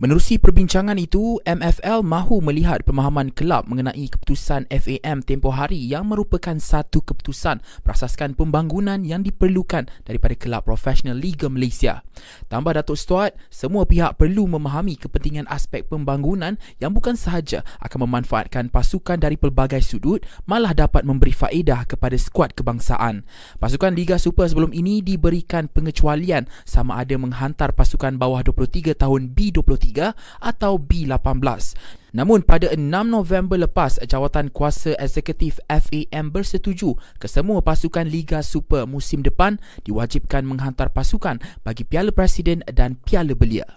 Menerusi 0.00 0.40
perbincangan 0.40 0.96
itu, 0.96 1.36
MFL 1.44 2.04
mahu 2.04 2.40
melihat 2.40 2.80
pemahaman 2.88 3.32
kelab 3.36 3.68
mengenai 3.68 4.08
keputusan 4.12 4.64
FAM 4.68 5.24
tempoh 5.24 5.52
hari 5.52 5.80
yang 5.80 6.08
merupakan 6.08 6.56
satu 6.56 7.04
keputusan 7.04 7.60
berasaskan 7.84 8.32
pembangunan 8.32 9.04
yang 9.04 9.20
diperlukan 9.20 9.88
daripada 10.08 10.32
kelab 10.36 10.64
profesional 10.64 11.16
Liga 11.20 11.52
Malaysia. 11.52 12.04
Tambah 12.46 12.76
Datuk 12.76 12.98
Stuart, 12.98 13.34
semua 13.48 13.84
pihak 13.84 14.16
perlu 14.20 14.46
memahami 14.46 14.96
kepentingan 14.98 15.46
aspek 15.50 15.86
pembangunan 15.86 16.56
yang 16.78 16.92
bukan 16.94 17.14
sahaja 17.18 17.66
akan 17.82 18.08
memanfaatkan 18.08 18.68
pasukan 18.70 19.18
dari 19.18 19.34
pelbagai 19.40 19.82
sudut, 19.82 20.22
malah 20.46 20.72
dapat 20.72 21.02
memberi 21.02 21.34
faedah 21.34 21.84
kepada 21.88 22.14
skuad 22.18 22.54
kebangsaan. 22.54 23.26
Pasukan 23.58 23.92
Liga 23.96 24.16
Super 24.16 24.48
sebelum 24.48 24.72
ini 24.72 25.00
diberikan 25.00 25.68
pengecualian 25.70 26.48
sama 26.64 27.02
ada 27.02 27.14
menghantar 27.18 27.74
pasukan 27.74 28.16
bawah 28.16 28.40
23 28.42 28.96
tahun 28.96 29.32
B23 29.34 30.14
atau 30.40 30.72
B18. 30.80 32.05
Namun 32.16 32.40
pada 32.40 32.72
6 32.72 32.80
November 33.12 33.60
lepas, 33.60 34.00
jawatan 34.00 34.48
kuasa 34.48 34.96
eksekutif 34.96 35.60
FAM 35.68 36.32
bersetuju 36.32 36.96
kesemua 37.20 37.60
pasukan 37.60 38.08
Liga 38.08 38.40
Super 38.40 38.88
musim 38.88 39.20
depan 39.20 39.60
diwajibkan 39.84 40.48
menghantar 40.48 40.88
pasukan 40.88 41.36
bagi 41.60 41.84
Piala 41.84 42.08
Presiden 42.16 42.64
dan 42.72 42.96
Piala 42.96 43.36
Belia. 43.36 43.68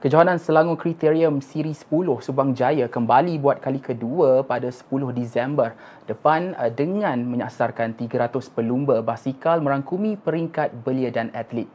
Kejohanan 0.00 0.40
Selangor 0.40 0.80
Kriterium 0.80 1.44
Siri 1.44 1.76
10 1.76 1.92
Subang 2.24 2.56
Jaya 2.56 2.88
kembali 2.88 3.36
buat 3.36 3.60
kali 3.60 3.84
kedua 3.84 4.40
pada 4.40 4.72
10 4.72 4.88
Disember 5.12 5.76
depan 6.08 6.56
eh, 6.56 6.72
dengan 6.72 7.20
menyasarkan 7.28 7.92
300 7.92 8.40
pelumba 8.56 9.04
basikal 9.04 9.60
merangkumi 9.60 10.16
peringkat 10.16 10.72
belia 10.80 11.12
dan 11.12 11.28
atlet. 11.36 11.68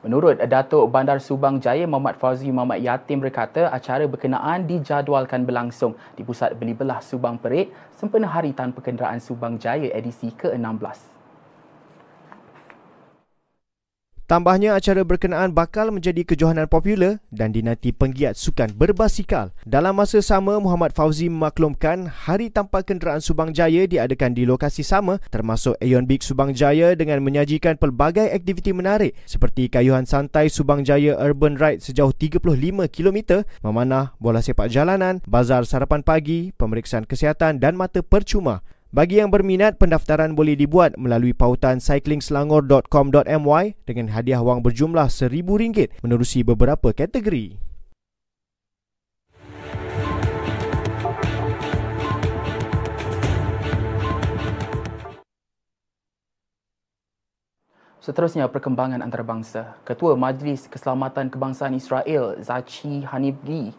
Menurut 0.00 0.40
Datuk 0.40 0.88
Bandar 0.88 1.20
Subang 1.20 1.60
Jaya 1.60 1.84
Muhammad 1.84 2.16
Fauzi 2.16 2.48
Muhammad 2.48 2.80
Yatim 2.80 3.20
berkata 3.20 3.68
acara 3.68 4.08
berkenaan 4.08 4.64
dijadualkan 4.64 5.44
berlangsung 5.44 5.92
di 6.16 6.24
Pusat 6.24 6.56
Beli 6.56 6.72
Belah 6.72 7.04
Subang 7.04 7.36
Perit 7.36 7.68
sempena 8.00 8.24
Hari 8.32 8.56
Tanpa 8.56 8.80
Kenderaan 8.80 9.20
Subang 9.20 9.60
Jaya 9.60 9.92
edisi 9.92 10.32
ke-16. 10.32 11.09
Tambahnya 14.30 14.78
acara 14.78 15.02
berkenaan 15.02 15.50
bakal 15.50 15.90
menjadi 15.90 16.22
kejohanan 16.22 16.70
popular 16.70 17.18
dan 17.34 17.50
dinanti 17.50 17.90
penggiat 17.90 18.38
sukan 18.38 18.70
berbasikal. 18.78 19.50
Dalam 19.66 19.98
masa 19.98 20.22
sama, 20.22 20.62
Muhammad 20.62 20.94
Fauzi 20.94 21.26
memaklumkan 21.26 22.06
Hari 22.06 22.46
Tanpa 22.54 22.86
Kenderaan 22.86 23.18
Subang 23.18 23.50
Jaya 23.50 23.90
diadakan 23.90 24.30
di 24.38 24.46
lokasi 24.46 24.86
sama 24.86 25.18
termasuk 25.34 25.74
Aeon 25.82 26.06
Big 26.06 26.22
Subang 26.22 26.54
Jaya 26.54 26.94
dengan 26.94 27.26
menyajikan 27.26 27.74
pelbagai 27.74 28.30
aktiviti 28.30 28.70
menarik 28.70 29.18
seperti 29.26 29.66
kayuhan 29.66 30.06
santai 30.06 30.46
Subang 30.46 30.86
Jaya 30.86 31.18
Urban 31.18 31.58
Ride 31.58 31.82
sejauh 31.82 32.14
35 32.14 32.38
km, 32.86 33.42
memanah 33.66 34.14
bola 34.22 34.38
sepak 34.46 34.70
jalanan, 34.70 35.18
bazar 35.26 35.66
sarapan 35.66 36.06
pagi, 36.06 36.54
pemeriksaan 36.54 37.02
kesihatan 37.02 37.58
dan 37.58 37.74
mata 37.74 37.98
percuma. 37.98 38.62
Bagi 38.90 39.22
yang 39.22 39.30
berminat, 39.30 39.78
pendaftaran 39.78 40.34
boleh 40.34 40.58
dibuat 40.58 40.98
melalui 40.98 41.30
pautan 41.30 41.78
cyclingselangor.com.my 41.78 43.64
dengan 43.86 44.10
hadiah 44.10 44.42
wang 44.42 44.66
berjumlah 44.66 45.06
RM1,000 45.06 46.02
menerusi 46.02 46.42
beberapa 46.42 46.90
kategori. 46.90 47.54
Seterusnya 58.02 58.50
perkembangan 58.50 59.06
antarabangsa. 59.06 59.78
Ketua 59.86 60.18
Majlis 60.18 60.66
Keselamatan 60.66 61.30
Kebangsaan 61.30 61.78
Israel 61.78 62.42
Zachi 62.42 63.06
Hanibgi 63.06 63.70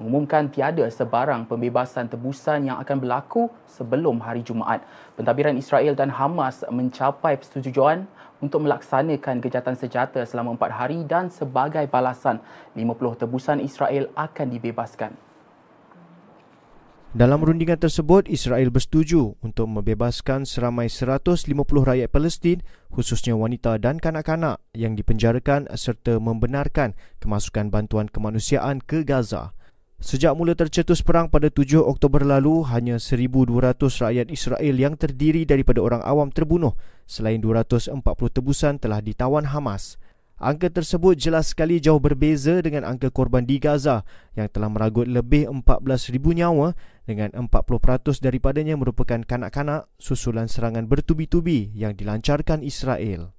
mengumumkan 0.00 0.48
tiada 0.48 0.88
sebarang 0.88 1.44
pembebasan 1.44 2.08
tebusan 2.08 2.64
yang 2.64 2.80
akan 2.80 3.04
berlaku 3.04 3.52
sebelum 3.68 4.24
hari 4.24 4.40
Jumaat. 4.40 4.80
Pentadbiran 5.20 5.60
Israel 5.60 5.92
dan 5.92 6.08
Hamas 6.08 6.64
mencapai 6.72 7.36
persetujuan 7.36 8.08
untuk 8.40 8.64
melaksanakan 8.64 9.44
kejahatan 9.44 9.76
senjata 9.76 10.24
selama 10.24 10.56
empat 10.56 10.72
hari 10.72 11.04
dan 11.04 11.28
sebagai 11.28 11.84
balasan 11.84 12.40
50 12.72 13.20
tebusan 13.20 13.60
Israel 13.60 14.08
akan 14.16 14.46
dibebaskan. 14.56 15.12
Dalam 17.10 17.42
rundingan 17.42 17.74
tersebut, 17.74 18.30
Israel 18.30 18.70
bersetuju 18.70 19.34
untuk 19.42 19.66
membebaskan 19.66 20.46
seramai 20.46 20.86
150 20.86 21.42
rakyat 21.82 22.06
Palestin, 22.06 22.62
khususnya 22.88 23.34
wanita 23.34 23.82
dan 23.82 23.98
kanak-kanak 23.98 24.62
yang 24.78 24.94
dipenjarakan 24.94 25.66
serta 25.74 26.22
membenarkan 26.22 26.94
kemasukan 27.18 27.68
bantuan 27.74 28.06
kemanusiaan 28.06 28.78
ke 28.78 29.02
Gaza. 29.02 29.50
Sejak 30.00 30.32
mula 30.32 30.56
tercetus 30.56 31.04
perang 31.04 31.28
pada 31.28 31.52
7 31.52 31.76
Oktober 31.84 32.24
lalu, 32.24 32.64
hanya 32.72 32.96
1,200 32.96 33.76
rakyat 34.00 34.32
Israel 34.32 34.74
yang 34.80 34.96
terdiri 34.96 35.44
daripada 35.44 35.84
orang 35.84 36.00
awam 36.00 36.32
terbunuh 36.32 36.72
selain 37.04 37.36
240 37.36 38.00
tebusan 38.32 38.80
telah 38.80 39.04
ditawan 39.04 39.52
Hamas. 39.52 40.00
Angka 40.40 40.72
tersebut 40.72 41.20
jelas 41.20 41.52
sekali 41.52 41.84
jauh 41.84 42.00
berbeza 42.00 42.64
dengan 42.64 42.88
angka 42.88 43.12
korban 43.12 43.44
di 43.44 43.60
Gaza 43.60 44.08
yang 44.32 44.48
telah 44.48 44.72
meragut 44.72 45.04
lebih 45.04 45.52
14,000 45.52 46.16
nyawa 46.16 46.72
dengan 47.04 47.28
40% 47.36 48.24
daripadanya 48.24 48.80
merupakan 48.80 49.20
kanak-kanak 49.20 49.84
susulan 50.00 50.48
serangan 50.48 50.88
bertubi-tubi 50.88 51.76
yang 51.76 51.92
dilancarkan 51.92 52.64
Israel. 52.64 53.36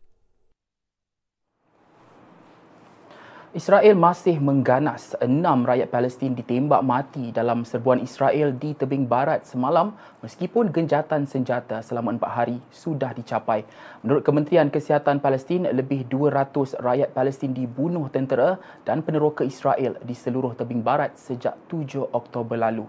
Israel 3.52 4.00
masih 4.00 4.40
mengganas 4.40 5.12
enam 5.20 5.68
rakyat 5.68 5.92
Palestin 5.92 6.32
ditembak 6.32 6.80
mati 6.88 7.36
dalam 7.36 7.68
serbuan 7.68 8.00
Israel 8.00 8.56
di 8.56 8.72
tebing 8.72 9.12
barat 9.12 9.44
semalam 9.44 9.92
meskipun 10.24 10.72
genjatan 10.72 11.28
senjata 11.28 11.84
selama 11.84 12.16
empat 12.16 12.32
hari 12.32 12.64
sudah 12.72 13.12
dicapai. 13.12 13.68
Menurut 14.08 14.24
Kementerian 14.24 14.72
Kesihatan 14.72 15.20
Palestin, 15.20 15.68
lebih 15.68 16.08
200 16.08 16.80
rakyat 16.80 17.12
Palestin 17.12 17.52
dibunuh 17.52 18.08
tentera 18.08 18.56
dan 18.88 19.04
peneroka 19.04 19.44
Israel 19.44 20.00
di 20.00 20.16
seluruh 20.16 20.56
tebing 20.56 20.80
barat 20.80 21.20
sejak 21.20 21.60
7 21.68 22.08
Oktober 22.16 22.56
lalu. 22.56 22.88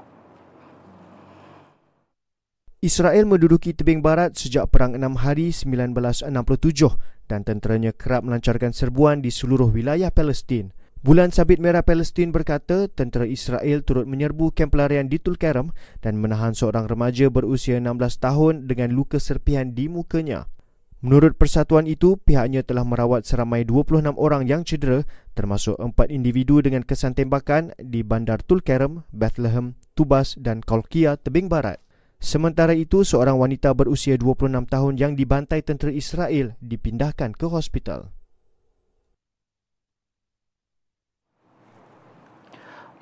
Israel 2.79 3.27
menduduki 3.27 3.75
tebing 3.75 3.99
barat 3.99 4.39
sejak 4.39 4.71
Perang 4.71 4.95
Enam 4.95 5.19
Hari 5.19 5.51
1967 5.51 6.31
dan 7.33 7.49
tenteranya 7.49 7.97
kerap 7.97 8.29
melancarkan 8.29 8.77
serbuan 8.77 9.25
di 9.25 9.33
seluruh 9.33 9.73
wilayah 9.73 10.13
Palestin. 10.13 10.77
Bulan 11.01 11.33
Sabit 11.33 11.59
Merah 11.59 11.81
Palestin 11.81 12.29
berkata 12.29 12.93
tentera 12.93 13.25
Israel 13.25 13.81
turut 13.83 14.05
menyerbu 14.05 14.53
kamp 14.53 14.77
pelarian 14.77 15.09
di 15.09 15.17
Tulkarem 15.17 15.73
dan 16.05 16.21
menahan 16.21 16.53
seorang 16.53 16.85
remaja 16.85 17.33
berusia 17.33 17.81
16 17.81 18.21
tahun 18.21 18.55
dengan 18.69 18.93
luka 18.93 19.17
serpihan 19.17 19.73
di 19.73 19.89
mukanya. 19.89 20.47
Menurut 21.03 21.35
persatuan 21.35 21.91
itu, 21.91 22.15
pihaknya 22.15 22.63
telah 22.63 22.87
merawat 22.87 23.27
seramai 23.27 23.67
26 23.67 24.15
orang 24.15 24.47
yang 24.47 24.63
cedera 24.63 25.03
termasuk 25.35 25.75
empat 25.75 26.15
individu 26.15 26.63
dengan 26.63 26.87
kesan 26.87 27.19
tembakan 27.19 27.75
di 27.81 28.07
Bandar 28.07 28.39
Tulkarem, 28.47 29.03
Bethlehem, 29.11 29.75
Tubas 29.99 30.39
dan 30.39 30.63
Kolkia, 30.63 31.19
Tebing 31.19 31.51
Barat. 31.51 31.83
Sementara 32.23 32.71
itu, 32.71 33.03
seorang 33.03 33.35
wanita 33.35 33.75
berusia 33.75 34.15
26 34.15 34.71
tahun 34.71 34.95
yang 34.95 35.19
dibantai 35.19 35.59
tentera 35.59 35.91
Israel 35.91 36.55
dipindahkan 36.63 37.35
ke 37.35 37.51
hospital. 37.51 38.15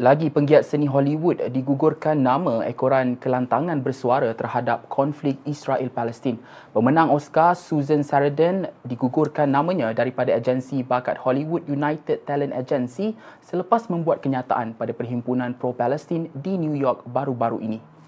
Lagi 0.01 0.33
penggiat 0.33 0.65
seni 0.65 0.89
Hollywood 0.89 1.45
digugurkan 1.53 2.25
nama 2.25 2.65
ekoran 2.65 3.21
kelantangan 3.21 3.85
bersuara 3.85 4.33
terhadap 4.33 4.89
konflik 4.89 5.37
Israel-Palestin. 5.45 6.41
Pemenang 6.73 7.13
Oscar 7.13 7.53
Susan 7.53 8.01
Sarandon 8.01 8.73
digugurkan 8.89 9.53
namanya 9.53 9.93
daripada 9.93 10.33
agensi 10.33 10.81
bakat 10.81 11.21
Hollywood 11.21 11.69
United 11.69 12.25
Talent 12.25 12.57
Agency 12.57 13.13
selepas 13.45 13.85
membuat 13.93 14.25
kenyataan 14.25 14.73
pada 14.81 14.97
perhimpunan 14.97 15.53
pro-Palestin 15.61 16.33
di 16.33 16.57
New 16.57 16.73
York 16.73 17.05
baru-baru 17.05 17.61
ini. 17.61 18.00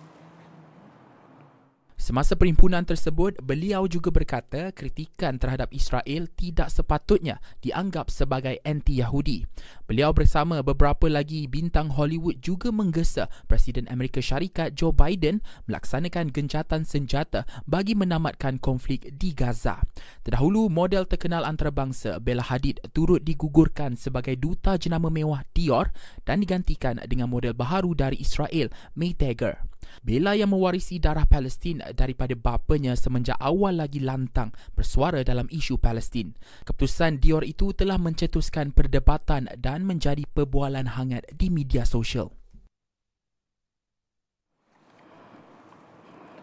Semasa 2.03 2.35
perhimpunan 2.35 2.83
tersebut, 2.83 3.39
beliau 3.47 3.87
juga 3.87 4.11
berkata 4.11 4.75
kritikan 4.75 5.39
terhadap 5.39 5.71
Israel 5.71 6.27
tidak 6.35 6.67
sepatutnya 6.67 7.39
dianggap 7.63 8.11
sebagai 8.11 8.59
anti-Yahudi. 8.67 9.47
Beliau 9.87 10.11
bersama 10.11 10.67
beberapa 10.67 11.07
lagi 11.07 11.47
bintang 11.47 11.95
Hollywood 11.95 12.43
juga 12.43 12.75
menggesa 12.75 13.31
Presiden 13.47 13.87
Amerika 13.87 14.19
Syarikat 14.19 14.75
Joe 14.75 14.91
Biden 14.91 15.47
melaksanakan 15.71 16.35
gencatan 16.35 16.83
senjata 16.83 17.47
bagi 17.71 17.95
menamatkan 17.95 18.59
konflik 18.59 19.15
di 19.15 19.31
Gaza. 19.31 19.79
Terdahulu, 20.27 20.67
model 20.67 21.07
terkenal 21.07 21.47
antarabangsa 21.47 22.19
Bella 22.19 22.43
Hadid 22.43 22.83
turut 22.91 23.23
digugurkan 23.23 23.95
sebagai 23.95 24.35
duta 24.35 24.75
jenama 24.75 25.07
mewah 25.07 25.47
Dior 25.55 25.95
dan 26.27 26.43
digantikan 26.43 26.99
dengan 27.07 27.31
model 27.31 27.55
baharu 27.55 27.95
dari 27.95 28.19
Israel, 28.19 28.75
May 28.99 29.15
Tagger. 29.15 29.72
Bella 30.01 30.33
yang 30.33 30.57
mewarisi 30.57 30.97
darah 30.97 31.29
Palestin 31.29 31.85
daripada 31.93 32.33
bapanya 32.33 32.97
semenjak 32.97 33.37
awal 33.37 33.77
lagi 33.77 34.01
lantang 34.01 34.57
bersuara 34.73 35.21
dalam 35.21 35.45
isu 35.53 35.77
Palestin. 35.77 36.33
Keputusan 36.65 37.21
Dior 37.21 37.45
itu 37.45 37.77
telah 37.77 38.01
mencetuskan 38.01 38.73
perdebatan 38.73 39.53
dan 39.61 39.85
menjadi 39.85 40.25
perbualan 40.25 40.97
hangat 40.97 41.29
di 41.37 41.53
media 41.53 41.85
sosial. 41.85 42.42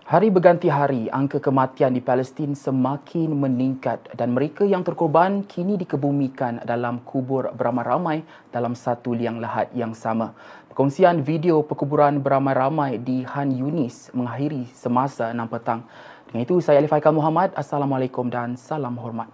Hari 0.08 0.28
berganti 0.28 0.68
hari, 0.68 1.08
angka 1.08 1.40
kematian 1.40 1.96
di 1.96 2.04
Palestin 2.04 2.52
semakin 2.52 3.32
meningkat 3.32 4.12
dan 4.12 4.36
mereka 4.36 4.60
yang 4.68 4.84
terkorban 4.84 5.48
kini 5.48 5.80
dikebumikan 5.80 6.60
dalam 6.60 7.00
kubur 7.08 7.48
beramai-ramai 7.56 8.20
dalam 8.52 8.76
satu 8.76 9.16
liang 9.16 9.40
lahat 9.40 9.72
yang 9.72 9.96
sama. 9.96 10.36
Perkongsian 10.68 11.24
video 11.24 11.64
perkuburan 11.64 12.20
beramai-ramai 12.20 13.00
di 13.00 13.24
Han 13.24 13.56
Yunis 13.56 14.12
mengakhiri 14.12 14.68
semasa 14.76 15.32
6 15.32 15.40
petang. 15.48 15.88
Dengan 16.28 16.44
itu, 16.44 16.60
saya 16.60 16.84
Alif 16.84 16.92
Haikal 16.92 17.16
Muhammad. 17.16 17.56
Assalamualaikum 17.56 18.28
dan 18.28 18.60
salam 18.60 19.00
hormat. 19.00 19.32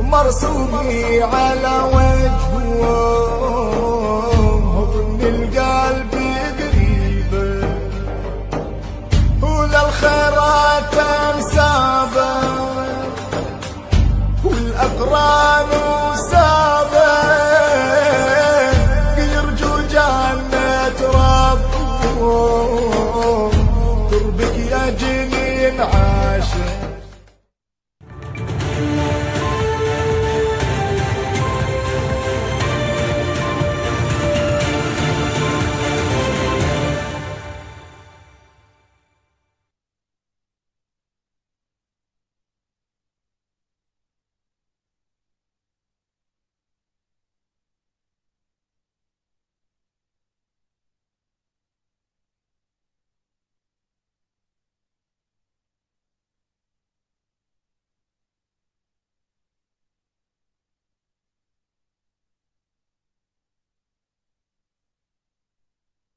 مرسومي 0.00 1.22
على 1.22 1.74
وجهه. 1.94 3.19
my 10.80 10.88
power. 10.88 11.19